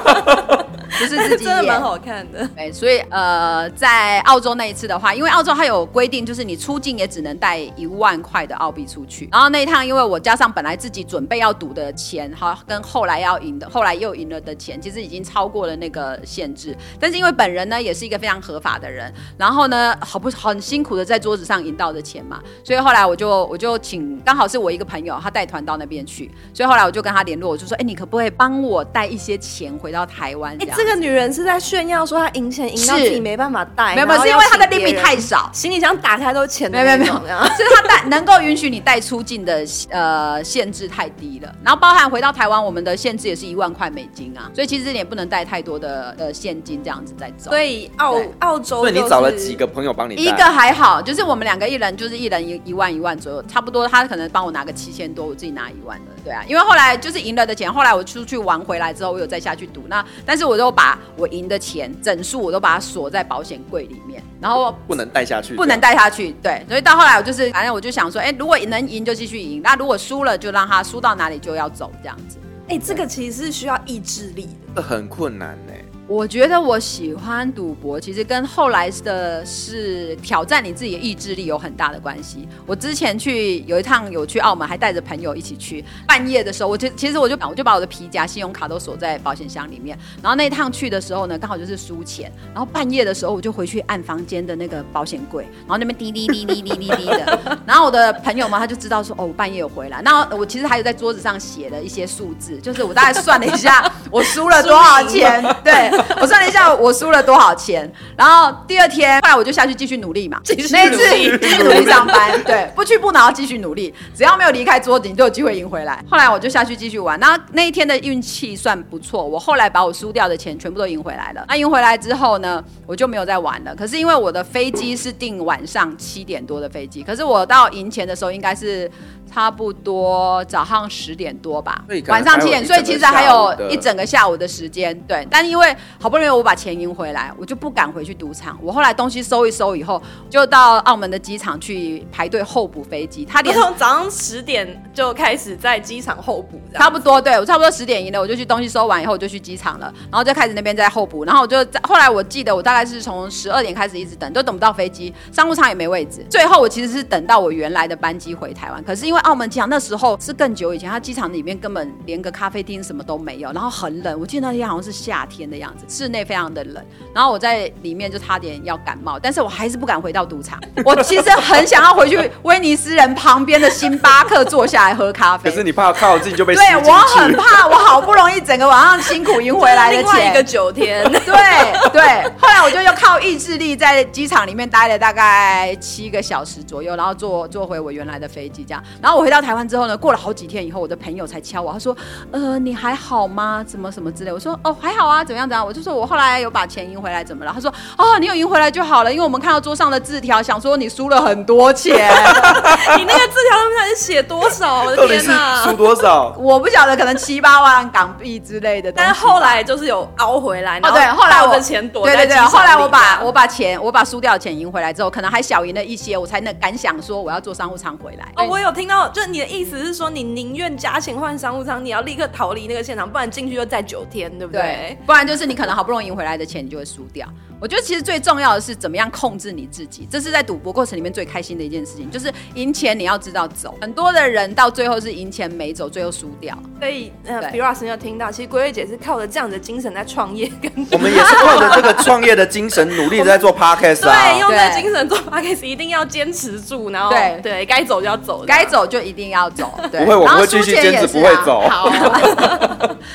[1.03, 2.47] 不是自己真的蛮好看的。
[2.49, 9.29] 对，所以呃，在澳洲那一次的话，因为澳洲它有规定，就是你出境也只能带一万块的澳币出去。
[9.33, 16.77] 然后那一趟，因为我加上本来自己准备要赌的钱，哈，跟后来要赢的，后来又赢了的钱，其实已经超过了那个限制。
[17.01, 30.57] 但是因为本人呢，也是一个非常合法的人，然后呢，好不很辛苦的在桌子上赢到的钱嘛，所以后来我就我就请，刚好是我一个朋友，他带团到那边去，所以后来我就跟他联络，我就说，哎，你可不可以帮我带一些钱回到台湾？
[30.61, 30.92] 哎，这个。
[30.92, 47.51] 这个女人是在炫耀说她赢钱赢到自己没办法带，没有没有，是因为她的利币太少，行李箱打开都钱没有没有没有，是她带能够允许你带出境的呃限制太低了，然后包含回到台湾，我们的限制也是一万块美金啊，所以其实你也不能带太多的呃现金这样子在走。
[47.51, 50.15] 所以澳澳洲，所以你找了几个朋友帮你？
[50.15, 61.63] 一个还好，就是我们两个一人就是一人一一万一万左右，差不多他可能帮我拿个七千多，我自己拿一万的，对啊，因为后来就是赢了的钱，后来我出去玩回来之后，我有再下去赌，那但是我就把我赢的。
[61.63, 66.33] 钱整数我都把它锁在保险柜里面，然后不能带下去，不能带下去。
[66.43, 72.37] 对，所以到后来我就是，反正我就想说，哎，如果能赢就继续赢，那如果输了就让他输到哪里就要走这样子。
[72.69, 75.73] 哎，这个其实是需要意志力的，这很困难呢。
[76.13, 82.47] 我觉得我喜欢赌博，其实跟后来的是挑战你自己的意志力有很大的关系。
[82.67, 85.83] 我之前去有一趟有去澳门，还带着朋友一起去。
[86.07, 89.99] 半夜的时候，我就其实我就我就把我的皮夹、信用卡都锁在保险箱里面。
[90.23, 92.31] 然后那一趟去的时候呢，刚好就是输钱。
[92.53, 97.39] 然后半夜的时候，我就回去按房间的那个保险柜，然后那边滴滴滴滴滴滴滴的。
[97.65, 100.03] 然后我的朋友嘛，他就知道说哦，我半夜有回来。
[100.03, 106.02] 那我其实还有在桌子上写了一些数字，就是我大概算了一下，我输了多少钱， 对。
[106.21, 116.05] 我算了一下，我输了多少钱，然后第二天，后来我就下去继续努力嘛，继续努力，继续努力上班，对，不屈不挠，继续努力，只要没有离开桌子，你就有机会赢回来。
[116.11, 121.45] 后来我就下去继续玩，那那一天的运气算不错，我后来把我输掉的钱全部都赢回来了。
[121.49, 123.75] 那赢回来之后呢，我就没有再玩了。
[123.75, 128.91] 可是因为我的飞机是订晚上七点多的飞机，可是我到赢钱的时候应该是。
[129.33, 134.95] 差不多早上十点多吧，晚上七点，所以其实还有一整个下午的时间。
[135.09, 138.59] 对，但因为好不容易我把钱赢回来，我就不敢回去赌场。
[138.63, 143.25] 我后来东西收一收以后，就到澳门的机场去排队候补飞机。
[143.25, 147.19] 他连从早上十点就开始在机场候补，差不多。
[147.19, 151.25] 对，我差不多十点赢了，我就去东西收完以后我就去机场了，然后就开始那边在候补。
[151.25, 156.27] 然后我就在后来我记得我大概是从十二点开始一直等，都等不到飞机，商务舱也没位置。
[156.29, 164.19] 最后我其实是等到我原来的班机回台湾，可是因为澳门机场那时候是更久以前，他机场里面根本连个咖啡厅什么都没有，然后很冷。
[164.19, 166.85] 我记得那天好像是夏天的样子，室内非常的冷。
[167.15, 170.61] 然后我在里面就差点要感冒，但是我还是不敢回到赌场。
[170.85, 175.51] 我其实很想要回去威尼斯人旁边的星巴克坐下来喝咖啡。
[175.51, 181.03] 可是你怕靠近就被对，我很怕，我好不容易整个晚上辛苦赢回来的钱，一个九天。
[181.25, 188.83] 对对，后来我就又靠意志力在机场里面待了大概七个小时左右，然后坐坐回我原来的飞机，这样。
[189.01, 189.53] 然后我回到台。
[189.53, 191.95] 湾之后呢，过了好几天以后，我的朋友才敲我，他说
[192.33, 193.63] ：“呃，你还好吗？
[193.67, 201.93] 怎么什么之类？”我说：“哦，还好啊，怎么样怎样？”我就说：“我后来有把钱赢回来，怎么了？”他说：“哦，你有赢回来就好了，因为我们看到桌上的字条，想说你输了很多钱。
[202.97, 204.85] 你那个字条上面是写多少？
[204.85, 206.35] 我的天哪，输多少？
[206.39, 208.91] 我不晓得，可能七八万港币之类的。
[208.91, 210.79] 但是后来就是有熬回来。
[210.83, 218.27] 哦，对，后来我的钱躲对对对，后来我把我把钱我把输掉的钱赢回来之后，可能还小赢了一些，我才能敢想说我要做商务舱回来。
[218.37, 224.63] 哦，我有听到就你的意思是说，你宁愿加钱换商务舱，你要立刻逃离那个现场，不然进去就再九天，对不对？
[224.63, 227.27] 对，不然就是你可能好不容易赢回来的钱，你就会输掉。
[227.63, 233.79] 我觉得其实最重要的是怎么样控制你自己，这是在赌博过程里面最开心的一件事情，就是赢钱你要知道走。
[233.81, 236.59] 很多的人到最后是赢钱没走，最后输掉。
[236.81, 244.33] 所以呃，比如老师有听到，其实龟龟姐是靠着这样的精神在创业，跟我们也是 靠着这个创业的精神努力在做 podcast 啊。
[244.33, 249.73] 对，用这个精神做 podcast 一定要坚持住，然后对对，该走就要走，该走就一定要走。
[249.89, 251.61] 对，不会，我们会继续坚持，不会走。
[251.71, 251.89] 好。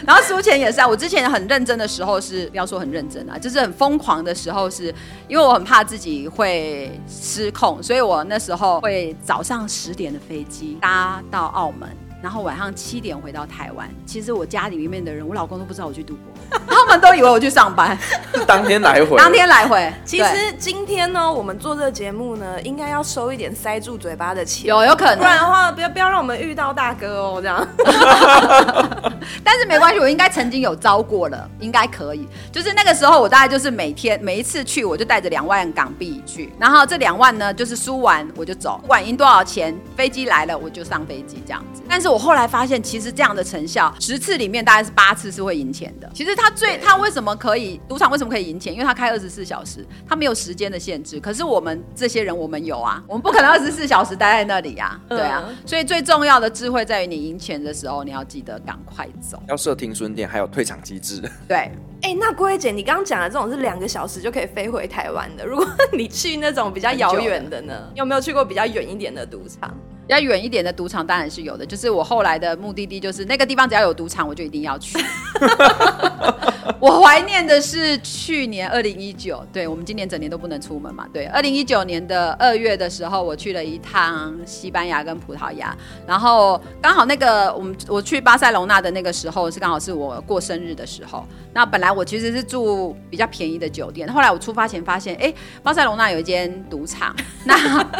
[0.05, 4.93] 然后输钱也是啊，我之前很认真的时候是，不要说很认真啊，就是很疯狂的时候是。
[5.27, 11.89] 因为我很怕自己会失控，所以我那时候会早上十点的飞机搭到澳门，
[12.21, 13.89] 然后晚上七点回到台湾。
[14.05, 17.97] 其实我家里面的人，我老公都不知道我去赌博， 他们都以为我去上班。
[18.45, 19.91] 当天来回，当天来回。
[20.05, 27.67] 其实今天呢，我们做这个节目呢，应该要收一点塞住嘴巴的钱，有有可能，不然的话，不要不要让我们遇到大哥哦，这样。
[29.43, 32.27] 但是没关系，我应该曾经有招过了，应该可以。
[32.51, 41.81] 就是那个时候，我大概就是每天每一次去，我就带着两万港币去，然后这两万呢，就是输完我就走，不管赢多少钱，飞机来了我就上飞机这样子。
[41.89, 46.09] 但是我后来发现，其实这样的成效，十次里面大概是八次是会赢钱的。
[46.13, 48.71] 其实他最他为什么可以赌场为什么可以赢钱？
[48.71, 51.19] 因为他开二十四小时，他没有时间的限制。
[51.19, 55.43] 可是我们这些人，我们有啊，我们不可能二十四小时待在那里呀、啊， 对啊。
[55.65, 61.21] 所以最重要的智慧在于你赢钱的时候，你要记得赶快走，要设停损点，还有退场机制。
[61.45, 61.57] 对，
[62.03, 65.45] 哎、欸，那龟龟姐，你刚刚讲的这种是两个小时就可以飞回台湾的。
[65.45, 67.73] 如果你去那种比较遥远的呢？
[67.95, 69.75] 有没有去过比较远一点的赌场？
[70.07, 74.97] 要远一点的赌场当然是有的，就是我后来的目的地就是那个地方，只要有赌场我就一定要去。
[76.79, 91.25] 我怀念的是去年二零一九，对，我们今年整年都不能出门嘛，对，二零一九年的二月的时候，我去了一趟西班牙跟葡萄牙，然后刚好那个我们我去巴塞隆纳的那个时候是刚好是我过生日的时候。
[91.53, 97.57] 那本来我其实是住比较便宜的酒店，后来我出发前发现，哎，巴塞隆纳有一间赌场， 那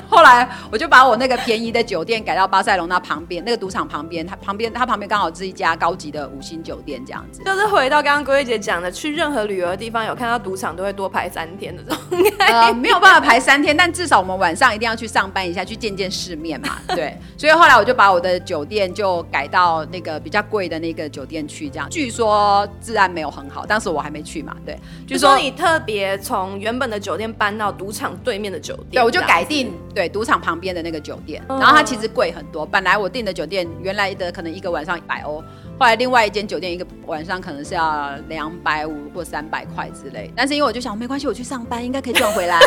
[0.07, 7.41] 后来我就把我那个便宜的酒店改到巴塞隆纳旁边那个赌场旁边，它旁边它旁边刚好是一家高级的五星酒店，这样子。
[7.43, 12.03] 就是回到刚刚龟龟姐讲的，去任何旅游的地方有看到赌场都会多排三天的这种。
[12.39, 16.77] 呃，没有办法排三天，但至少我们晚上一定要去上班一下，去见见世面嘛。
[16.93, 21.89] 对，所以后来我就把我的酒店就改到那个比较贵的那个酒店去，这样。
[21.89, 23.47] 据说治安没有很。
[23.49, 24.77] 好，当时我还没去嘛，对，
[25.07, 35.41] 就说你特别从原本的酒店搬到赌场对面的酒店，对，我就改定对赌场旁边的那个酒店，然后它其实贵很多，本来我订的酒店原来的可能一个晚上一百欧。
[35.79, 42.57] 后来另外一间酒店一个晚上可能是要两百五或三百块之类，但是因为我就想没关系，我去上班应该可以赚回来，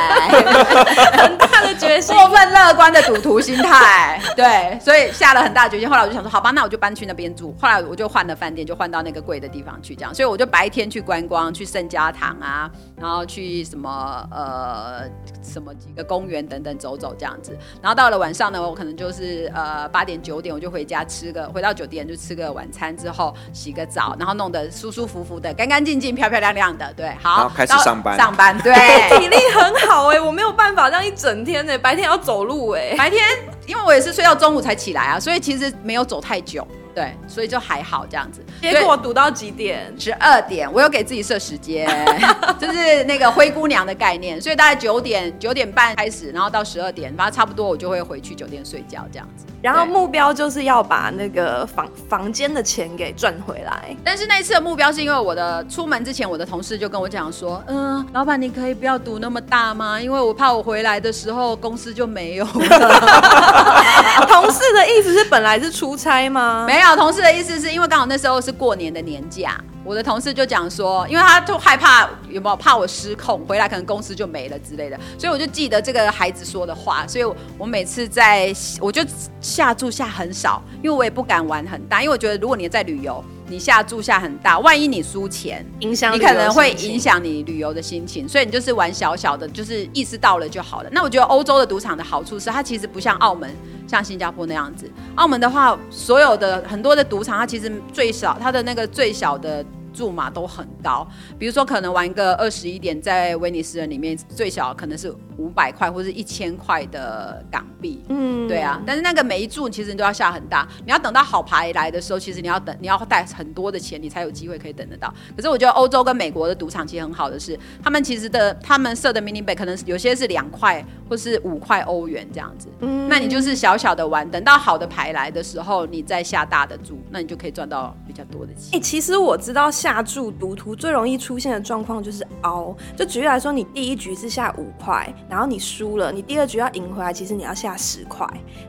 [1.17, 5.89] 很大的决心，过分乐观的赌徒心态，对，所以下了很大决心。
[5.89, 7.55] 后来我就想说，好吧，那我就搬去那边住。
[7.61, 10.15] 后来我就换了饭店，就换到那个贵的地方去，这样。
[10.15, 15.03] 所以我就白天去观光，去圣家堂啊，然后去什么呃
[15.43, 17.57] 什么几个公园等等走走这样子。
[17.81, 22.91] 然后到了晚上呢，我可能就是呃八点九点我就回家吃个，回到酒店就吃个晚餐。
[23.01, 28.73] 之后洗个澡，然后弄得舒舒服服的、干干净净、漂漂亮亮的，对，好，开始上班，上班， 对，
[29.19, 33.25] 体力很好哎、欸，我没有办法这样一整天呢、欸，白天要走路哎、欸，白天
[33.67, 36.67] 因为我也是睡到中午才起来啊，所以其实没有走太久。
[36.95, 38.45] 对，所以就还好这样子。
[38.61, 39.93] 结果赌到几点？
[39.99, 40.71] 十二点。
[40.73, 41.89] 我有给自己设时间，
[42.59, 44.41] 就是那个灰姑娘的概念。
[44.41, 49.47] 所以大概九点、九点半开始，然后到十二点，反正差不多我就会回去酒店睡觉这样子。
[49.63, 53.95] 然后目标就是要把那个房房间的钱给赚回来。
[54.03, 60.01] 但是那一次的目标是因为我的出门之前，我的同事就跟我讲说：“嗯、呃，老板你可以不要赌那么大吗？
[60.01, 62.51] 因为我怕我回来的时候公司就没有了。
[64.29, 66.65] ”同事的意思是本来是出差吗？
[66.67, 69.63] 没有，同事的意思是因为刚好那时候是过年的年假。
[69.83, 77.25] 我的同事就讲说，因为他就害怕有没有怕我失控回来，可能公司就没了之类的，所以我就记得这个孩子说的话，所以
[77.57, 79.03] 我每次在我就
[79.41, 90.91] 下注下很少，因为我也不敢玩很大，因为我觉得如果你在旅游，你下注下很大，万一你输钱， 影响你可能会影响你旅游的心情，所以你就是玩小小的，就是意识到了就好了。
[90.93, 93.51] 那我觉得欧洲的赌场的好处是，它其实不像澳门、
[93.89, 94.89] 像新加坡那样子。
[95.17, 99.65] 澳门的话，所有的很多的赌场，它其实最少它的那个最小的。
[99.93, 101.07] 注码都很高，
[101.39, 108.03] 比如说可能玩个二十一点，在威尼斯人里面最小可能是五百块或者一千块的港币。
[108.09, 115.13] 嗯，对啊，但是那个每一注其实你都要下很大，你要等到好牌来的时候，其实你要等，你要带很多的钱，你才有机会可以等得到。
[115.35, 128.69] 可是我觉得欧洲跟美国的赌场其实很好的是，他们其实的他们设的 mini bet 可能有些是两块或是五块欧元这样子，嗯，那你就是小小的玩，等到好的牌来的时候，你再下大的注，那你就可以赚到比较多的钱。
[128.73, 138.27] 哎、欸，其实我知道下注赌徒最容易出现的状况就是凹，就举例来说，你第一局是下五块，然后你输了，你第二局要赢回来，其实你要下十块，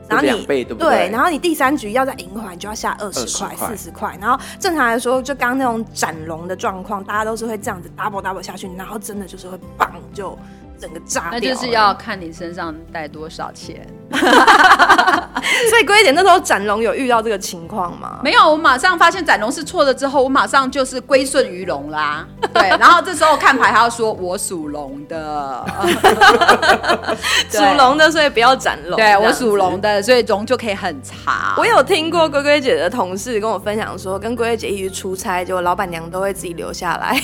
[0.08, 4.16] 然后你倍对然后你第三局要再赢回来，你就要下二十块、四十块。
[4.20, 10.38] 然后正常来说，就刚刚那种斩龙的状况，大家都是会这样子 double double 下去，然后真的就是会棒就。
[10.82, 13.86] 整个炸掉，那就是要看你身上带多少钱。
[15.70, 18.18] 所以龟姐那时候展龙有遇到这个情况吗？
[18.24, 22.26] 没有，我马上发现展龙是错的之后，我马上就是归顺于龙啦。
[22.52, 25.64] 对，然后这时候看牌还要说我属龙的，
[27.48, 28.96] 属龙的所以不要展龙。
[28.96, 31.54] 对，我属龙的，所以龙就可以很长。
[31.56, 37.16] 我有听过龟龟姐的同事跟我分享说，跟龟龟姐一起出差，结果老板娘都会自己留下来。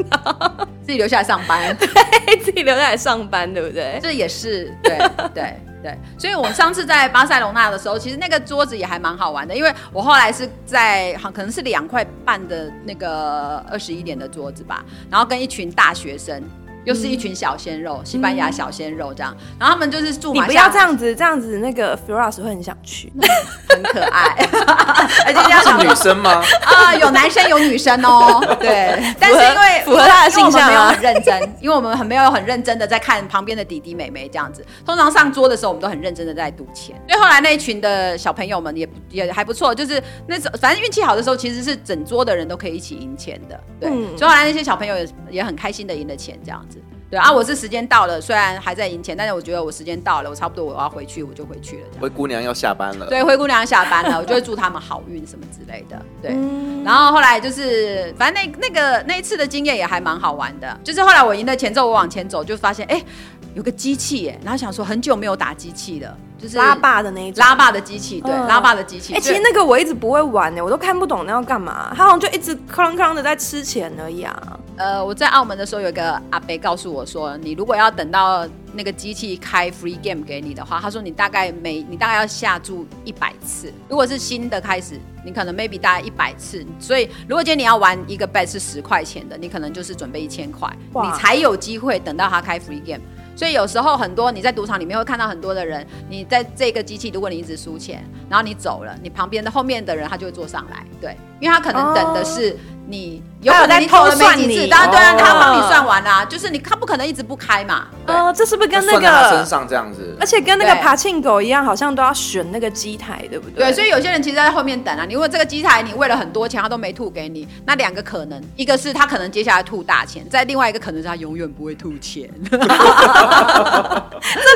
[0.84, 3.98] 自己留下来上班，对，自己留下来上班，对不对？
[4.02, 4.98] 这也是对
[5.34, 5.98] 对对。
[6.18, 16.42] 所以，我上次在巴塞隆纳的时候，其实那个桌子也还蛮好玩的，因为我后来是在好可能是两块半的那个二十一点的桌子吧，然后跟一群大学生。
[16.84, 20.32] 又是一群小鲜肉，嗯、西班牙小鲜肉这样，然后他们就是住。
[20.32, 23.12] 你不要这样子，这样子那个 Firas 会很想去，
[23.68, 24.34] 很可爱。
[25.26, 26.42] 而且要是女生吗？
[26.62, 28.40] 啊、呃，有男生有女生哦。
[28.58, 34.64] 对，但是因为符合他的形象，没有很认真，因为我们很没有很认真的在看旁边的弟弟妹妹这样子。
[34.84, 36.96] 通常上桌的时候，我们都很认真的在赌钱。
[37.08, 43.60] 所以后来那一群的小朋友们也也还不错，就是那种反正运气好的时候，其实是整桌的人都可以一起赢钱的。
[43.80, 46.71] 对，嗯、所以后来那些小朋友也也很开心的赢了钱这样子。
[47.12, 51.82] 对啊，我是时间到了，虽然还在赢钱，但是我觉得我时间到了，我差不多我要回去，我就回去了。
[52.00, 53.04] 灰姑娘要下班了。
[53.04, 56.02] 对，灰姑娘要下班了，我就会祝他们好运什么之类的。
[56.22, 63.04] 对，嗯、然后后来就是，反正那那个那一次的经验也还蛮好玩的，就是后来我赢了钱之后，我往前走就发现，哎，
[63.52, 66.16] 有个机器耶，然后想说很久没有打机器了。
[66.38, 69.12] 就是拉霸的那一种，拉霸的机器，对，嗯、拉霸的机器。
[69.12, 71.92] 哎、欸，其实那个我一直不会玩呢，我都看不懂那要干嘛。
[71.96, 74.58] 他好像就一直哐哐的在吃钱而已啊。
[74.76, 83.72] 呃，我在澳门的时候，有一个阿伯告诉我说，你如果要等到那个机器开 free game 给你的话，他说你大概每你大概要下注一百次。
[83.88, 86.64] 如果是新的开始，你可能 maybe 大概一百次。
[86.78, 93.02] 所以如果今天你要玩一个 bet 是十块钱的，你可能就是准备一千块，你才有机会等到他开 free game。
[93.34, 103.22] 所以有时候很多你在赌场里面会看到很多的人，你在这个机器，如果你一直输钱，然后你走了，你旁边的后面的人他就会坐上来，对，因为他可能等的是你。
[103.42, 107.88] 有可能你偷算你，当然对啊，他帮你算完啦，就是你他不可能一直不开嘛。
[108.06, 110.16] 哦，这是不是跟那个身上这样子？
[110.20, 113.64] 而且跟那个爬庆狗一样，好像都要选那个机台，对不对？
[113.64, 115.04] 对，所以有些人其实在后面等啊。
[115.04, 122.30] 你如果这个机台你为了很多钱他都没吐给你，那两个可能，一个是他可能接下来吐大钱，再另外一个可能是他永远不会吐钱。
[122.48, 122.56] 这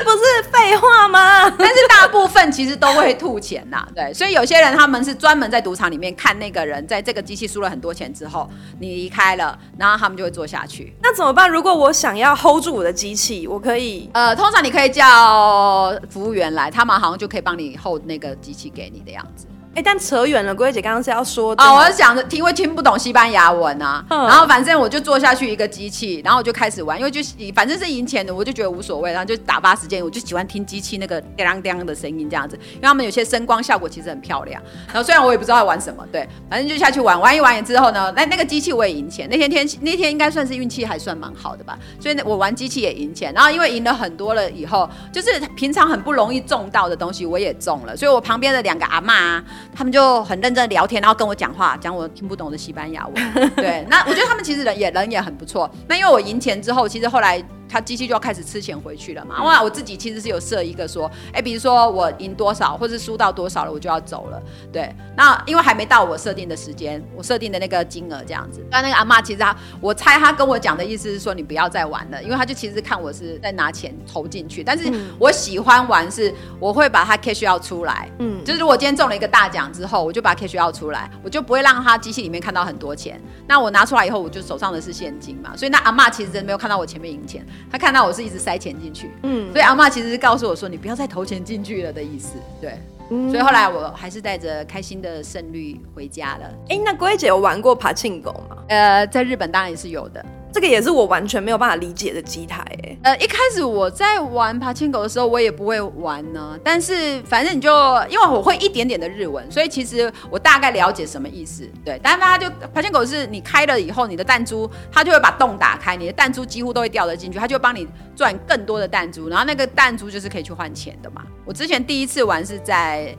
[0.04, 0.22] 不是
[0.52, 1.50] 废话吗？
[1.58, 3.84] 但是大部分其实都会吐钱呐。
[3.92, 8.50] 对，所以有些人他们是专门在赌场里面看那个人在这个机器输了很多钱之后。
[8.80, 10.92] 你离开了，然后他们就会做下去。
[11.00, 11.48] 那怎么办？
[11.48, 19.46] 如果我想要 hold 住我的机器，我可以呃，通常你可以叫服务员来，他们好像就可以帮你 hold 那个机器给你的样子。
[19.76, 27.20] 哎、欸，但扯远了，龟姐刚刚是要说啊、哦，我是想着，因为听不懂西班牙文啊，嗯、然后反正我就坐下去一个机器，然后我就开始玩，因为就
[27.54, 34.62] 反正是赢钱的，我就觉得无所谓，然后就打发时间，我就喜欢听机器那个叮叮的声音这样子，因为他们有些声光效果其实很漂亮。
[34.86, 39.28] 然后虽然我也不知道在玩什么，对，反正就下去玩，玩一玩之后呢，那那个机器我也赢钱。
[39.28, 43.30] 那天天那天应该算是运气还算蛮好的吧，所以我玩机器也赢钱。
[43.34, 49.42] 然后因为赢了很多了以后，就是平常很不容易中到的东西我也中了，所以我旁边的两个阿嬷
[49.74, 50.36] 他们就很。
[50.46, 53.14] 认真聊天，然后跟我讲话，讲我听不懂的西班牙文。
[53.56, 55.68] 对，那我觉得他们其实人也人也很不错。
[55.88, 57.42] 那因为我赢钱之后，其实后来。
[57.68, 59.42] 他机器就要开始吃钱回去了嘛？
[59.42, 64.42] 哇，我自己其实是有设一个说，哎，比如说我赢多少，或是输到多少了，我就要走了。
[64.72, 68.64] 对，那因为还没到我设定的时间，我设定的那个金额这样子。
[68.70, 74.62] 但那个阿嬷其实他，我猜他跟我讲的意思是说，你不要再玩了，因为他就其实看我是在拿钱投进去。
[74.62, 78.08] 但是我喜欢玩是，我会把它 cash out 出来。
[78.18, 83.20] 嗯，就是如果今天中了一个大奖之后，我就把 cash out 出来，我就不会让他机器里面看到很多钱。
[83.46, 85.56] 那我拿出来以后，我就手上的是现金嘛。
[85.56, 87.46] 所以那阿嬷其实真的没有看到我前面赢钱。
[87.70, 92.78] 他看到我是一直塞钱进去，嗯，所以阿妈其实是告诉我说，你不要再投钱进去了的意思，对，
[93.10, 96.46] 嗯，所以后来我还是带着开心的胜率回家了。
[96.68, 98.56] 哎、欸，那龟姐有玩过爬庆狗吗？
[98.68, 100.24] 呃，在日本当然也是有的。
[100.56, 106.58] 这个也是我完全没有办法理解的机台，哎，呃，一开始我在玩爬千狗的时候，我也不会玩呢。
[106.64, 107.70] 但是反正你就
[108.08, 111.68] 因为我会一点点的日文，所以其实我大概了解什么意思。
[111.84, 117.86] 对，但是它就爬千狗是你开了以后，你的弹珠它就会把洞打开，你的弹珠几乎都会掉得进去，它就会帮你
[118.16, 121.22] 赚更多的弹珠，然后那个弹珠就是可以去换钱的嘛。
[121.44, 123.14] 我之前第一次玩是在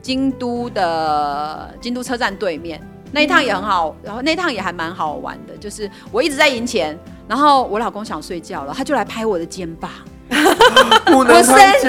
[0.00, 2.80] 京都的京都车站对面。
[3.10, 9.90] 那一趟也很好，然后那一趟也还蛮好玩的，就是我一直在赢钱，然后我老公想睡觉了，他就来拍我的肩膀，
[11.06, 11.88] 不能我生气，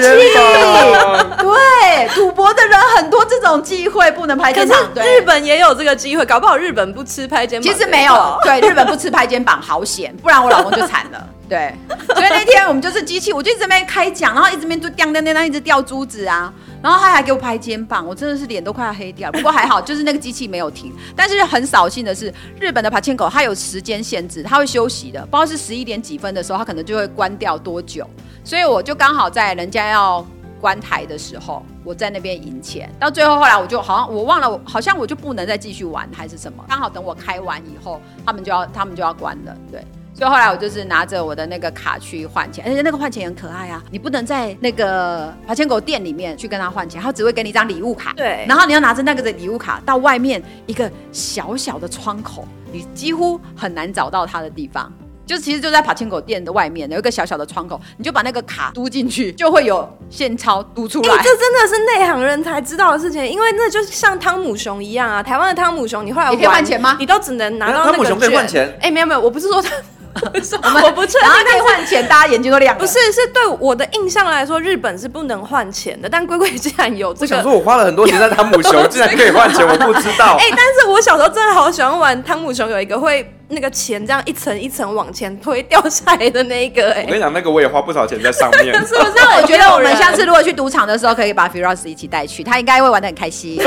[1.38, 11.74] 对，赌博的人很多这种机会不能拍肩膀，对，日本也有这个机会，搞不好日本不吃拍肩膀，其实没有，对，日本不吃拍肩膀好险，不然我老公就惨了，对，
[12.14, 16.54] 所以那天我们就是机器，我就一直在那边开奖，然后一直边就掉掉掉，一直掉珠子啊。
[16.80, 19.32] 然后他还给我拍肩膀，我真的是脸都快要黑掉。
[19.32, 20.94] 不过还好，就是那个机器没有停。
[21.16, 28.08] 但是很扫兴的是，日本的爬千狗它有时间限制，它会休息的，不知道是十一点几分的时候，它可能就会关掉多久。
[28.44, 30.24] 所以我就刚好在人家要
[30.60, 32.88] 关台的时候，我在那边赢钱。
[33.00, 36.64] 到最后后来我就好像我忘了，好像我就不能再继续玩还是什么。
[36.68, 39.84] 刚好等我开完以后，他们就要他们就要关了，对。
[40.12, 43.82] 所以后来我就是拿着我的那个卡去换钱，而且那个换钱很可爱啊！
[43.90, 48.12] 你不能在那个爬千狗店里面去跟他换钱，他只会给你一张礼物卡。
[48.14, 54.92] 对，然后你要拿着那个的礼物卡到外面一个小小的窗口，你几乎很难找到他的地方，
[55.24, 61.14] 就其实就在爬千狗店的外面有一个小小的窗口，你就把那个卡嘟进去，就会有现钞嘟出来。
[61.14, 65.22] 欸，这真的是内行人才知道的事情，因为那就像汤姆熊一样啊！
[65.22, 66.96] 台湾的汤姆熊，你后来你可以换钱吗？
[66.98, 68.68] 你都只能拿到那个汤姆熊可以换钱。
[68.80, 69.70] 哎，欸，没有没有，我不是说他。
[70.62, 72.80] 我们我不确定，然后可以换钱，大家眼睛都亮了。
[72.80, 76.08] 不是，是对我的印象来说，日本是不能换钱的。
[76.08, 80.36] 但龟龟竟然有这个，我想说，我花了很多钱在汤姆熊，竟然可以换钱，我不知道。
[80.40, 87.00] 哎、欸，但是我小时候真的好喜欢玩汤姆熊，有一个会那个钱这样一层一层往前推掉下来的那一个、欸。
[87.00, 88.72] 哎，我跟你讲，那个我也花不少钱在上面。
[88.86, 89.12] 是不是？
[89.36, 93.58] 我觉得我们下次如果去赌场的时候，可以把 Firas 一起带去，他应该会玩的很开心。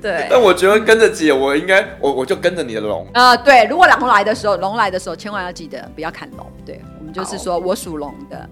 [0.00, 3.06] 对，但我觉得跟着姐，我应该我我就跟着你的龙。
[3.14, 6.46] 呃，对，如果龙来的时候，龙来的时候，千万要记得不要砍龙。
[6.64, 8.48] 对，我们就是说我属龙的。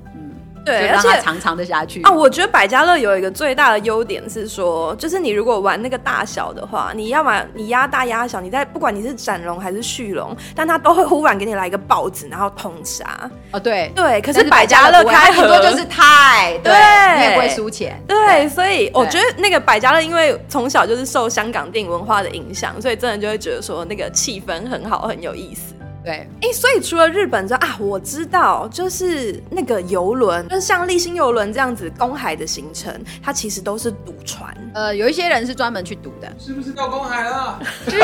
[0.65, 2.11] 对，而且长长的下去啊！
[2.11, 13.31] 我觉得百家乐有一个最大的优点是说，就是你如果玩那个大小的话，你要么你压大压小，你在不管你是斩龙还是续龙，但它都会忽然给你来一个豹子，然后通杀。
[13.53, 16.73] 哦，对对，可是百家乐开很多就是太对，
[17.17, 18.01] 你也不会输钱。
[18.07, 25.75] 对，所以我觉得那个百家乐，因为从小就是受香港电影文化的影响，所以真的就会觉得说那个气氛很好，很有意思。
[26.03, 32.93] 对，哎、欸，所以除了日本之外啊，我知道，就是那个游轮，就是像立星游轮这样子公海的行程，
[33.23, 34.55] 它其实都是赌船。
[34.73, 37.59] 呃，有一些人是专门去赌的，是不是到公海了？
[37.89, 37.99] 是，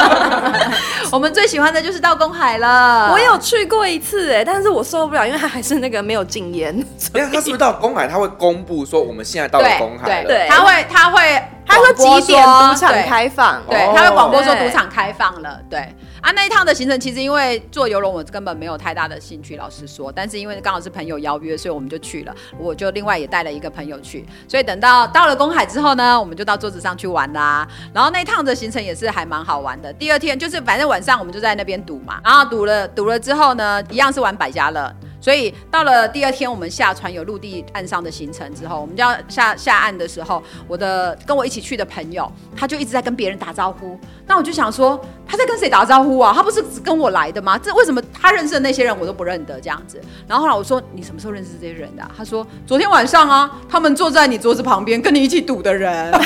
[1.12, 3.12] 我们最喜欢的就是到公海了。
[3.12, 6.74] 我有去过一次，哎，但是我受不了，因为它还是那个没有禁烟。
[7.12, 10.28] 哎，他是不是到公海，他会公布说我们现在到了公海了？
[10.28, 11.42] 对，他会，他会，
[11.72, 13.62] 他说几点赌场开放？
[13.68, 15.60] 对，他会广播说赌场开放了。
[15.70, 15.94] 对。
[16.20, 20.12] 啊，那一趟的行程其实因为坐游轮，我根本没有太大的兴趣，老实说。
[20.12, 22.32] 但是因为刚好是朋友邀约，所以我们就去了。
[22.56, 27.66] 我就另外也带了一个朋友去，所以等到到了公海之后呢，我们就到桌子上去玩啦。
[27.92, 29.92] 然后那一趟的行程也是还蛮好玩的。
[29.94, 34.94] 第二天就是反正晚上我们就在那边赌嘛，然后赌了赌了之后呢，一样是玩百家乐。
[35.22, 43.96] 所以到了第二天，我们下船有陆地岸上的行程之后，我们就要下下岸的时候，我的跟我一起去的朋友，他就一直在跟别人打招呼。
[44.26, 46.32] 那我就想说，他在跟谁打招呼啊？
[46.34, 47.56] 他不是只跟我来的吗？
[47.56, 50.00] 这为什么他认识的那些人我都不认得这样子？
[50.26, 52.10] 然后后来我说，你什么时候认识这些人的啊？
[52.16, 56.10] 他说昨天晚上啊，他们坐在你桌子旁边跟你一起赌的人，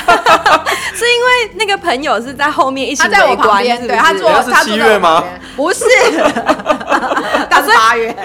[0.94, 5.22] 是因为那个朋友是在后面一起，他在我旁边，对，他坐，他七月吗？
[5.54, 5.84] 不是，
[7.50, 8.16] 他是八月。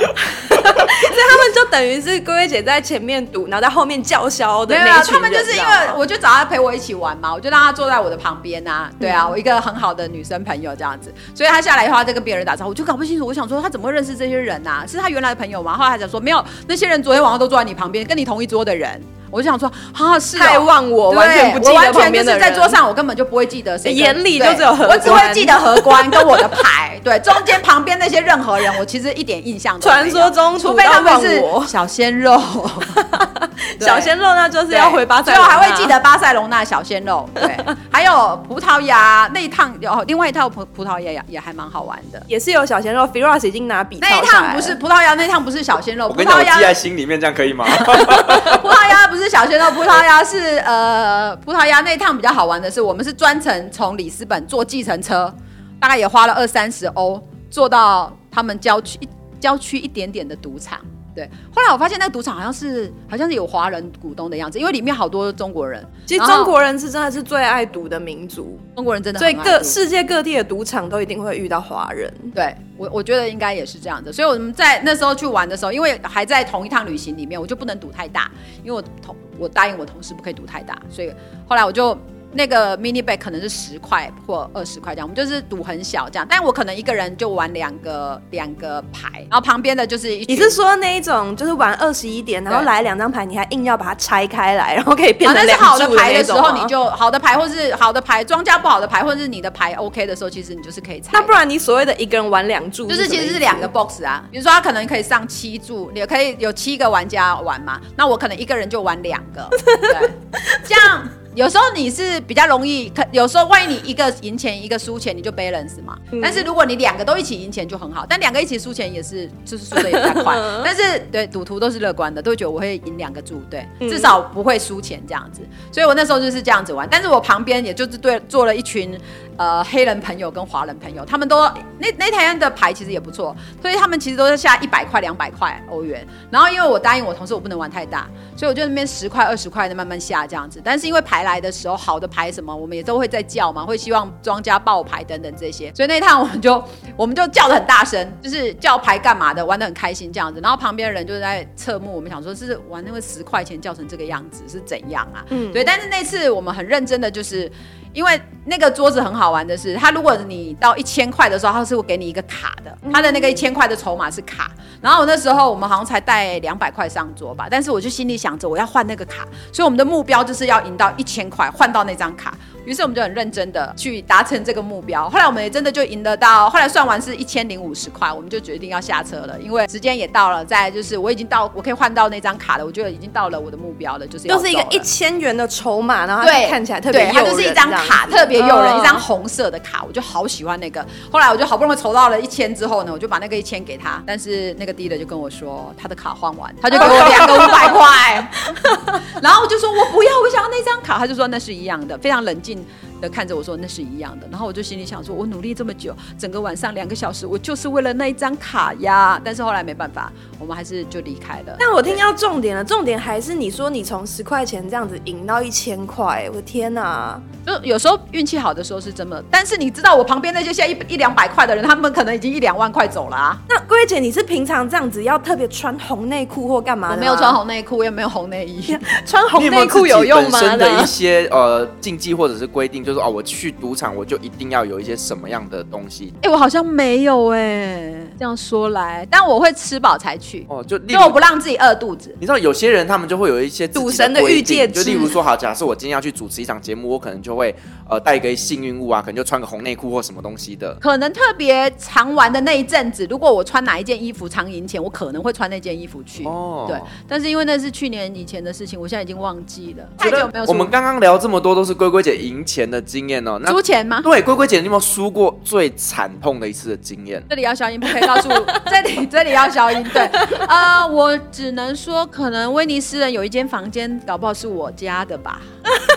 [1.12, 5.14] 所以他们就等于是龟龟姐在前面堵，然后在后面叫嚣的那一群人。
[5.14, 8.90] 他们就是因为我就找他陪我一起玩嘛，我就让他坐在我的旁边啊。
[9.00, 13.26] 对啊，我一个很好的女生朋友这样子，所以他下来以后他在跟别人打招呼，我就搞不清楚。
[13.26, 14.86] 我想说他怎么会认识这些人啊？
[14.88, 15.78] 是他原来的朋友吗？
[15.78, 19.02] 后来他讲说没有，那些人昨天晚上都坐在你旁边，跟你同一桌的人。
[19.32, 22.02] 我就想说，啊，是太忘我，完全不记得旁边的人。
[22.02, 23.94] 我完全就是在桌上，我根本就不会记得谁。
[23.94, 27.00] 眼里就只有荷官，我只会记得荷官跟我的牌。
[27.04, 30.12] 对，中间旁边那些任何人，我其实一点印象都没有。
[30.12, 32.40] 传说中，除非他们是小鲜肉。
[33.80, 37.28] 小鲜肉那就是要回巴塞，最后还会记得巴塞隆那小鲜肉。
[37.34, 37.58] 对，
[37.92, 43.08] 还有葡萄牙那一趟，有另外一套葡葡萄牙也也还蛮好玩的，也是有小鲜肉。
[43.08, 43.98] Firas 已经拿笔。
[44.02, 46.08] 那一趟不是葡萄牙，那一趟不是小鲜肉。
[46.08, 47.66] 我跟你讲，我记在心里面，这样可以吗？
[48.62, 49.21] 葡萄牙不是。
[49.22, 55.32] 是小鲜肉，葡萄牙是呃，葡萄牙那一趟比较好玩的是，我们是专程从里斯本坐计程车，
[55.80, 59.08] 大概也花了二三十欧，坐到他们郊区一
[59.40, 60.80] 郊区一点点的赌场。
[61.14, 65.86] 对，后来我发现那个赌场好像是好像是有华人股东的样子，因为里面好多中国人。
[66.06, 72.14] 其实中国人是真的是最爱赌的民族，中国人真的，所以各世界各地的赌场都一定会遇到华人。
[72.34, 74.12] 对，我我觉得应该也是这样的。
[74.12, 78.32] 所以我们在那时候去玩的时候，因为还在同一趟旅行里面，我就不能赌太大，
[78.64, 81.12] 因为我同我答应我同事不可以赌太大，所以
[81.48, 81.98] 后来我就。
[82.34, 90.26] 那个 mini bet 可能是十块或二十块这样，我们就是赌很小这样，但我可能一个人就玩两个两个牌，然后旁边的就是一。
[90.26, 101.10] 你是说那一种就是玩二十一点，然后来两张牌，你还硬要把它拆开来，然后可以变成两那是好的牌的时候，你就好的牌，或是好的牌庄家不好的牌，或者是你的牌 OK 的时候，其实你就是可以拆。
[101.14, 104.24] 那不然你所谓的一个人玩两注，就是其实是两个 box 啊。
[104.32, 110.10] 比如说他可能可以上七注，也可以有七个玩家玩嘛，那我可能一个人就玩两个，对，
[110.64, 111.08] 这样。
[111.34, 115.98] 有时候你是比较容易，可有时候万一你一个赢钱一个输钱，你就 balance 嘛。
[116.12, 120.36] 嗯、但是如果你两个都一起赢钱就很好，但两个一起输钱也是，就是输的也比较快。
[120.64, 125.42] 但是对赌徒都是乐观的，都会觉得我会赢两个注，对，至少不会输钱这样子。
[125.72, 129.00] 所以我那时候就是这样子玩，但是我旁边也就是对坐了一群。
[129.38, 131.48] 呃，黑人朋友跟华人朋友，他们都
[131.80, 136.06] 那那台的牌其实也不错，所以他们其实都是下一百块、两百块欧元。
[136.30, 138.08] 然后因为我答应我同事，我不能玩太大，
[138.38, 140.62] 所以我就那边十块、二十块的慢慢下这样子。
[140.64, 145.72] 但是因为牌来的时候，好的牌什么，我们也都会在叫嘛，会希望庄家爆牌等等这些。
[145.74, 146.64] 所以那一趟我们就
[146.96, 150.40] 我们就叫的很大声，就是叫牌干嘛的，玩的很开心这样子。
[150.42, 155.26] 然后旁边的人就在侧目，我们想说是玩那个十块钱叫成这个样子是怎样啊？
[155.30, 155.64] 嗯，对。
[155.64, 157.52] 但是那次我们很认真的就是。
[157.94, 164.52] 因为那个桌子很好玩的是，它如果你到一千块的时候，它是会给你一个卡的，它的那个一千块的筹码是卡。
[164.82, 172.34] 然后我那时候我们好像才带两百块上桌吧，但是我就心里想着我要换那个卡，所以我们的目标就是要赢到一千块，换到那张卡。
[172.64, 175.10] 于是我们就很认真的去达成这个目标。
[175.10, 180.46] 后来我们也真的就赢得到，后来算完是一千零五十块，我们就决定要下车了，因为时间也到了。
[180.46, 190.86] 再就是我已经到，我可以换到那张卡了，我觉得已经到了我的目标了，就是要就是一个一千元的筹码，然后它看起来特别对，它就是一张卡，特别诱人，一张红色的卡，我就好喜欢那个。
[191.12, 198.32] 后来我就好不容易筹到了一千之后呢，我就把那个一千给他，但是那个 dealer 就跟我说他的卡换完，他就给我两个五百块，
[199.22, 202.66] 然后我就说我不要，我想要那张卡，他就说那是一样的，非常冷静。
[203.02, 209.20] 的看着我说那是一样的，然后我就心里想说，我努力这么久，整个晚上两个小时，我就是为了那一张卡呀。
[209.26, 211.56] 但是后来没办法，我们还是就离开了。
[211.58, 217.20] 但我听到重点了，重点还是你说你从十块钱这样子赢到一千块，我的天哪！
[217.46, 223.38] 就有时候运气好的时候是真的，但是你知道我旁边那些现在一一两百块的人，他们可能已经一两万块走了啊。
[223.50, 226.96] 那龟姐，你是平常这样子要特别穿红内裤或干嘛的？
[226.96, 230.40] 我没有穿红内裤，也没有红内衣， 穿红内裤有用吗？
[230.40, 236.14] 本身的一些呃禁忌或者是规定，就是哦，我去赌场我就一定要有一些什么样的东西？
[236.18, 242.14] 哎、欸，我好像没有哎、欸，这样说来，但我会吃饱才去哦，就因为我不让自己饿肚子。
[242.20, 247.54] 你知道有些人他们就会有一些赌神的预戒，就例如说，好，假设我今天要去主持一场节目，我可能就会
[247.90, 250.76] 呃带一个幸运物啊，可能就穿个红内裤或什么东西的。
[250.82, 256.24] 可能特别常玩的那一阵子，如果我穿哪一件衣服常赢钱，我可能会穿那件衣服去。
[256.26, 260.46] 哦，对，但是因为那是去年以前的事情，我现在已经忘记了，太久没有。
[260.46, 264.02] 我们刚刚聊这么多都是龟龟姐赢钱的经验哦，那输钱吗？
[264.02, 267.24] 对，龟龟姐，你有没有输过最惨痛的一次的经验？
[267.30, 268.30] 这里要消音，不可以告诉
[268.66, 269.84] 这里，这里要消音。
[269.94, 270.02] 对，
[270.48, 275.42] 呃，我只能说，可能威尼斯人有一间房间，搞不好是我家的吧。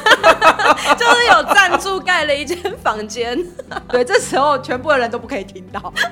[0.98, 3.38] 就是有赞助盖了一间房间，
[3.88, 5.92] 对，这时候全部的人都不可以听到。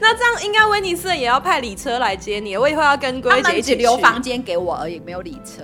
[0.00, 5.62] 那这样应该威尼斯人也要派礼车来接你，我以后要跟龟姐一起留房间给我而已，没有礼车。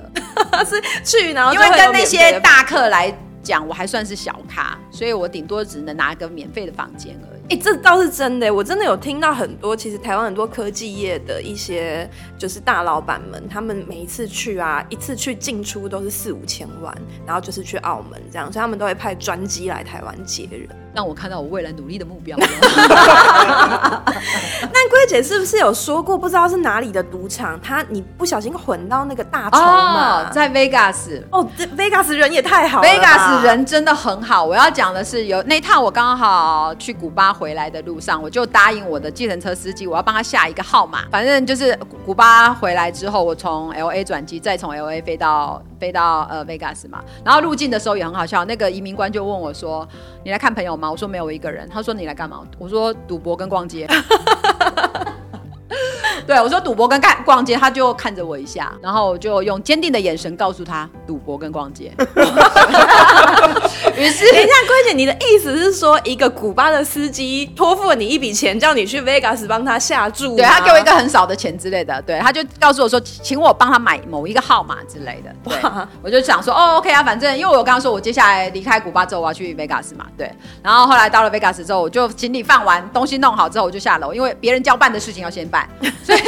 [0.65, 3.13] 是去，然后因为跟那些大客来
[3.43, 7.40] 讲，我还算是小咖，所以我顶多只能拿个免费的房间而已。
[7.51, 16.97] 哎、欸，这倒是真的，我真的有听到很多，其实台湾很多科技业的一些就是大老板们，他们每一次去啊，一次去进出都是四五千万，
[17.27, 20.69] 然后就是去澳门这样，所以他们都会派专机来台湾接人。
[20.93, 22.37] 让我看到我未来努力的目标。
[24.73, 34.45] 那龟姐是不是有说过，不知道是哪里的赌场，他你不小心混到那个大筹码？Oh, 在 Vegas 哦，Vegas 人也太好了，Vegas 人真的很好。
[34.45, 41.07] 我要讲的是，有那趟我刚好去古巴回来的路上，我就答应我的计程车司机，我要帮他下一个号码。
[41.11, 41.75] 反正就是
[42.05, 47.03] 古巴回来之后，我从 LA 转机，再从 LA 飞到飞到呃 Vegas 嘛。
[47.25, 49.89] 然后入境的时候也很好笑，那个移民官就问我说
[50.23, 51.67] ：“你来看朋友吗？”我说没有，我一个人。
[51.73, 52.43] 他说，你来干嘛？
[52.59, 53.89] 我说赌博跟逛街。
[56.27, 61.93] 对，我说赌博跟看逛街，他就看着我一下，然后我就用坚定的眼神告诉他，赌博跟逛街。
[63.97, 70.37] 于是， 等一下，龟姐，你的意思是说，一个古巴的司机托付了你一笔钱，叫你去 Vegas 帮他下注？
[70.37, 75.35] 对，他给我一个很少的钱之类的，对，他就告诉我说，请我帮他买某一个号码之类的。
[75.45, 75.57] 对，
[76.03, 80.31] 我就想说，哦，OK 啊，反正因为我刚刚说我接下来离开古巴之后我要去 Vegas 嘛，对。
[80.63, 85.60] 然后后来到了 Vegas 之后，我就行李放完，东西弄好之后，我就下楼，因为别人交办的事情要先办，
[86.03, 86.21] 所以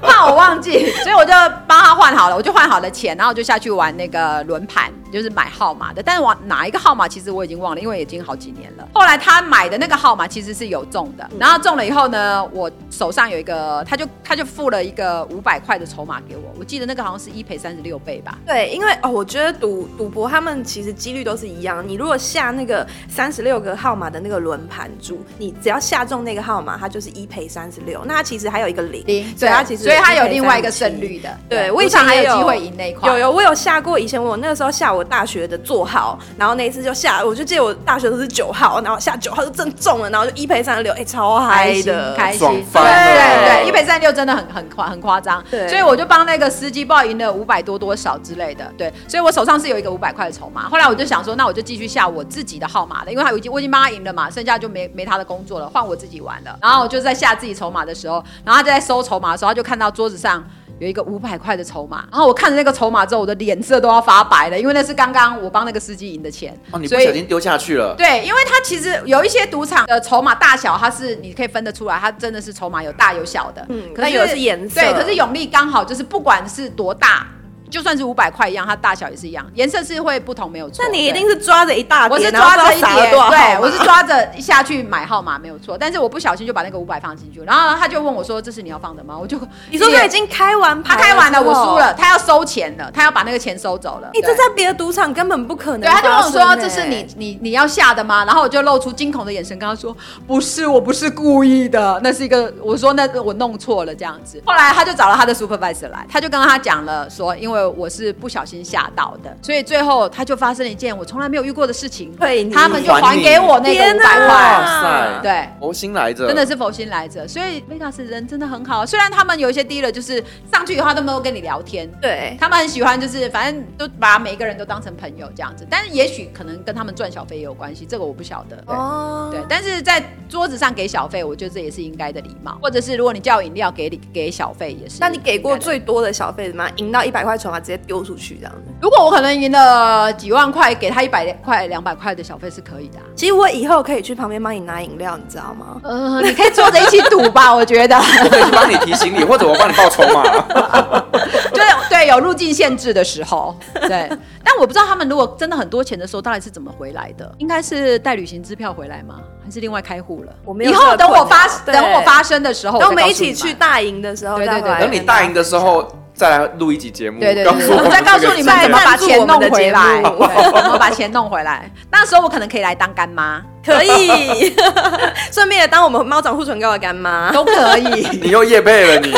[0.00, 1.32] 怕我忘记，所以我就
[1.66, 6.02] 帮他换好了，我就换好了钱，然后我就下去玩那个轮盘，就是买号码的。
[6.02, 8.88] 但是往哪一个号码，其实我已经忘了，因为已经好几年了。
[8.94, 16.42] 后来他买的那个号码其实是有中的，然后中了以后呢，我手上有一个，他就他就付了一个五百块的筹码给我。
[16.58, 18.38] 我记得那个好像是一赔三十六倍吧？
[18.46, 21.86] 对，因为哦，我觉得赌赌博他们其实几率都是一样。
[21.86, 28.02] 你如果下那个三十六个号码的那个轮盘注，你只要下中那个号码，它就是一赔三十六。
[28.06, 31.28] 那其其实还有一个零，零，对，它其实所以它有另外一个胜率的。
[31.48, 33.10] 对，我以前还有机会赢那一块。
[33.10, 33.98] 有有，我有下过。
[33.98, 45.42] 以前我那个时候下我大学的座号，然后那一次就下，我就记得我大学都是九号，然后下九号就正中了，然后就一赔三十六，哎，超嗨的，开心，对对对，一赔三十六真的很很夸很夸张。
[45.50, 48.70] 对，所以我就帮那个司机报赢了五百多多少之类的。
[48.76, 50.68] 对，所以我手上是有一个五百块的筹码。
[50.68, 56.58] 后来我就想说，那我就继续下我自己的号码了，因为他已经我已经帮他赢了嘛，剩下就没没他的工作了，换我自己玩了。
[56.60, 60.44] 然后我就在下自己筹码的时候，然后他就在收筹码的时候，他就看到桌子上。
[60.78, 66.54] 有一个五百块的筹码，然后我看着那个筹码之后，我的脸色都要发白了，因为那是刚刚我帮那个司机赢的钱。
[66.70, 67.94] 哦，你不小心丢下去了。
[67.96, 73.64] 对，因为它其实有一些赌场的筹码大小，它是你可以分得出来，它真的是筹码有大有小的。
[73.70, 74.78] 嗯，可能有的是颜色。
[74.82, 77.26] 对，可是永利刚好就是不管是多大。
[77.70, 80.84] 就算是五百块一样，它大小也是一样，颜色是会不同，没有错。
[80.84, 85.76] 那你一定是抓着一大叠，我是抓着一叠，对，我是抓着下去买号码，没有错。
[85.78, 89.38] 但是我不小心就把那个五百放进去，然后他就问我说：“这是你要放的吗？”我就
[89.70, 94.10] 你说他已经开完牌，他开完了，我输了，他要收钱了，他要把那个钱收走了。
[94.14, 95.80] 你这在别的赌场根本不可能。
[95.80, 99.96] 对，他就问我说：“这是你你你要下的吗？”然后我就露出惊恐的眼神跟他说
[100.26, 122.36] ：“不是，我不是故意的，那是一个我说那个我弄错了这样子。”后来他就找了他的 supervisor 来，他就跟他讲了说：“因为我是不小心吓到的，所以最后他就发生了一件我从来没有遇过的事情，对，他们就还给我那个五百块，哇塞，对，佛心来着，真的是佛心来着，所以 Vegas 人真的很好，虽然他们有一些 dealer 就是上去以后都没有跟你聊天，对。
[122.38, 136.68] 他们很喜欢，就是反正都把每一个人都当成朋友这样子，但是也许可能跟他们赚小费也有关系，这个我不晓得，对，哦、对，但是在桌子上给小费，我觉得这也是应该的礼貌，或者是如果你叫饮料给你给小费也是，那你给过最多的小费什么？
[136.76, 138.36] 赢到一百块筹码直接丢出去。
[138.36, 143.04] 这样子，如果我可能赢了几万块，给他一百块、两百块的小费是可以的啊。
[143.14, 145.80] 其实我以后可以去旁边帮你拿饮料，你知道吗？
[145.84, 147.96] 嗯、呃，你可以坐着一起赌吧，我觉得。
[147.96, 150.22] 我可以去帮你提醒你，或者我帮你报仇嘛。
[151.54, 154.10] 对对，有入境限制的时候，对。
[154.44, 157.32] 但我不知道他们如果真的很多钱的时候，到底是怎么回来的？
[157.38, 159.16] 应该是带旅行支票回来吗？
[159.44, 160.32] 还是另外开户了？
[160.44, 160.70] 我没有。
[160.70, 165.86] 以后等我发等我发生的时候，等我们一起去大营的时候，对对对，等你大营的时候。
[166.16, 171.70] 再来录一集节目，对对对，我再告诉你们怎么把钱弄回来，怎么把钱弄回来。
[171.90, 174.54] 那时候我可能可以来当干妈，可以，
[175.32, 178.06] 顺便也当我们猫掌护唇膏的干妈都可以。
[178.22, 179.12] 你又夜配了你，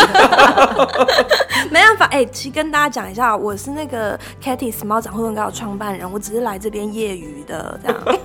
[1.71, 2.07] 没办法。
[2.07, 8.19] 哎，其实跟大家讲一下，我是那个 Katis 猫掌护唇膏的创办人，我只是来这边业余的，这样。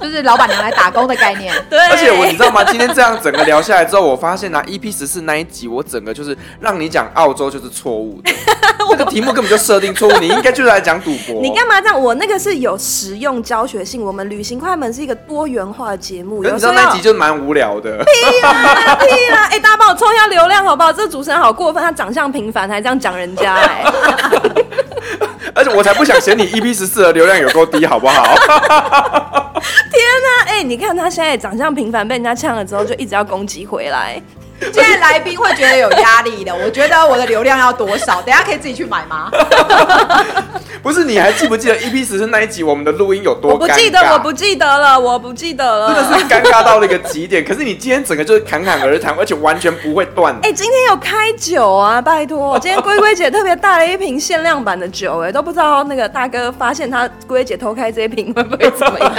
[0.00, 1.78] 就是老板娘来打工的概念，对。
[1.88, 2.62] 而且我你知道吗？
[2.64, 8.30] 今天这样整个聊下来之后，我发现呢，EP 十四那一集，我整个就是让你讲澳洲就是错误的，
[8.90, 11.40] 这个题目根本就设定错误，你应该就是来讲赌博。
[11.40, 11.98] 你干嘛这样？
[11.98, 16.42] 我那个是有实用教学性，我们旅行快门是一个多元化的节目。
[16.42, 17.98] 你知道那一集就蛮无聊的。
[18.04, 19.44] 屁啦屁啦！
[19.50, 20.92] 哎、欸，大家帮我冲一下流量好不好？
[20.92, 23.92] 这主持人好过分，他长相平凡还这样讲人家哎、欸。
[25.54, 28.24] 而且我才不想嫌你 EP 十四的流量有够低，好不好？
[29.54, 30.44] 天哪！
[30.46, 34.20] 哎、欸，你看他现在长相平凡，被人家呛了之后，就一直要攻击回来。
[34.72, 36.54] 现在来宾会觉得有压力的。
[36.54, 38.22] 我觉得我的流量要多少？
[38.22, 39.30] 等下可以自己去买吗？
[40.82, 43.54] 不是，你还记不记得 EP 十四那一集我们的录音有多尴尬？
[43.54, 45.94] 我不记得，我不记得了，我不记得了。
[45.94, 47.42] 真的是尴尬到了一个极点。
[47.42, 50.34] 可是你今天整个就是侃侃而谈，而且完全不会断。
[50.42, 52.02] 哎、欸，今天有开酒啊！
[52.02, 59.12] 拜托，我今天龟龟姐特别带了一瓶限量版的酒、欸，哎，都不知道那个大哥发现他龟姐偷开这一瓶会不会怎么样？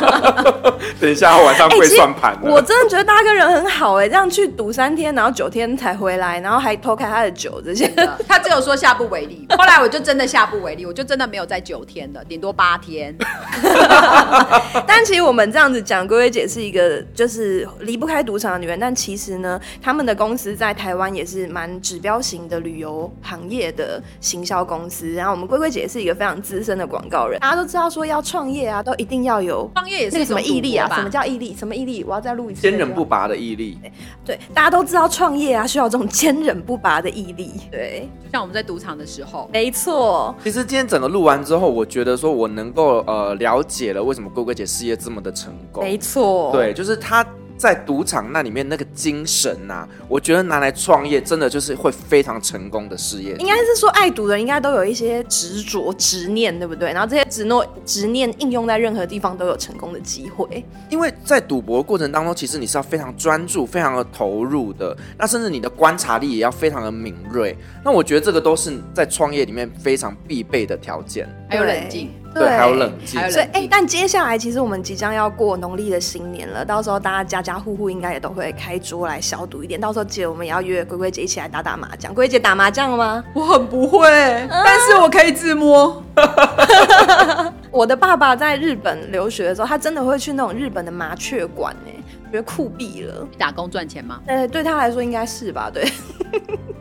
[1.01, 2.49] 等一下晚上会算盘、欸。
[2.49, 7.87] 我真的觉得大哥人很好、欸，哎，这样去赌三天，然后九天才回来，然后还偷开他的酒，这些
[8.27, 9.47] 他只有说下不为例。
[9.57, 11.45] 后来我就真的下不为例，我就真的没有。
[11.45, 13.15] 在九天的，顶多八天。
[14.87, 18.79] 但其实我们这样子讲，龟龟姐是一个就是离不开赌场的女人。
[18.79, 25.13] 但其实呢，他们的公司在台湾也是蛮指标型的旅游行业的行销公司。
[25.13, 30.89] 然后我们龟龟姐是一个非常资深的广告人，大家都知道说要创业啊，都一定要有创业也是什么毅力啊？
[30.95, 31.55] 什么叫毅力？
[31.55, 32.03] 什么毅力？
[32.03, 32.61] 我要再录一次。
[32.61, 33.77] 坚韧不拔的毅力。
[34.25, 37.53] 对，大家都知道创业啊，需要这种坚韧不拔的毅力。
[37.71, 40.35] 对，就像我们在赌场的时候，没错。
[40.43, 45.81] 其实今天整个录完之后，我觉得说我能够呃了解了为什么龟龟姐事业这么的成功。
[45.81, 47.25] 没错，对，就是她。
[47.57, 53.35] 在赌场那里面那个精神呐、啊，我觉得拿来创业真的就是会非常成功的事业。
[53.37, 56.91] 应该是说爱赌的人应该都有一些执着执念，对不对？
[56.91, 60.63] 然后这些执诺执念应用在任何地方都有成功的机会。
[60.89, 67.57] 因为在赌博过程当中，其实你是要非常专注、非常的投入的，那甚至你的观察力也要非常的敏锐。
[67.83, 72.11] 那我觉得这个都是在创业里面非常必备的条件，还有冷静。
[72.35, 73.19] 对，还有冷静。
[73.31, 79.79] 所以，哎、欸，但接下来其实我们即将要过农历的新年了，到时候大家家家户户应该也都会开桌来消毒一点。
[79.79, 82.13] 到时候姐，我们也要约龟龟姐一起来打打麻将。
[82.13, 83.23] 龟龟姐打麻将了吗？
[83.33, 86.03] 我很不会，啊、但是我可以自摸。
[87.71, 91.91] 我的爸爸在日本留学的时候，他真的会去那种日本的麻雀馆，哎，
[92.35, 93.27] 觉得酷毙了。
[93.37, 94.21] 打工赚钱吗？
[94.27, 95.85] 呃，对他来说应该是吧，对。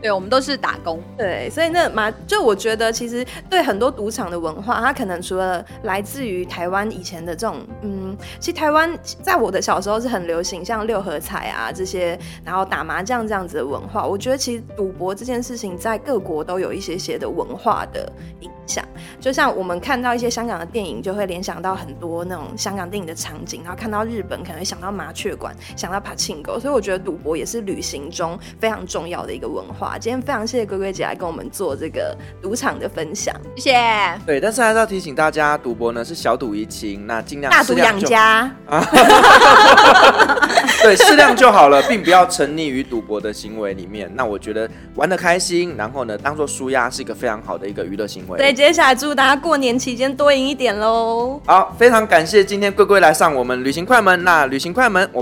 [0.01, 1.01] 对，我们都是打工。
[1.17, 14.05] 对，所以那麻就我觉得，其实对很多赌场的文化，它可能除了来自于台湾以前的这种，嗯，其实台湾在我的小时候是很流行像六合彩啊这些，然后打麻将这样子的文化。
[14.05, 18.07] 我觉得其实赌博这件事情在各国都有一些些的文化的
[18.41, 18.85] 影响。
[19.19, 25.44] 就像我们看到一些香港的电影，就会联想到很多那种香港电影的场景，然后看到日本可能会想到麻雀馆，
[25.75, 26.59] 想到 Pachinko。
[26.59, 29.97] 所以我觉得赌博也是旅行中非常重要的一个文化。
[29.99, 34.21] 今天非常谢谢龟龟姐来跟我们做这个赌场的分享，谢谢。
[34.25, 38.85] 对，但是还是要提醒大家，赌博呢是小赌怡情，那尽量大赌养家啊。
[40.81, 44.09] 对，适量就好了，并不要沉溺于赌博的行为里面。
[44.13, 48.37] 那我觉得玩的开心，然后呢，当做舒压是一个非常好的一个娱乐行为。
[48.37, 51.41] 对，接下来祝大家过年期间多赢一点喽。
[51.47, 54.23] 好，非常感谢今天龟龟来上我们旅行快门。
[54.23, 55.21] 那旅行快门，我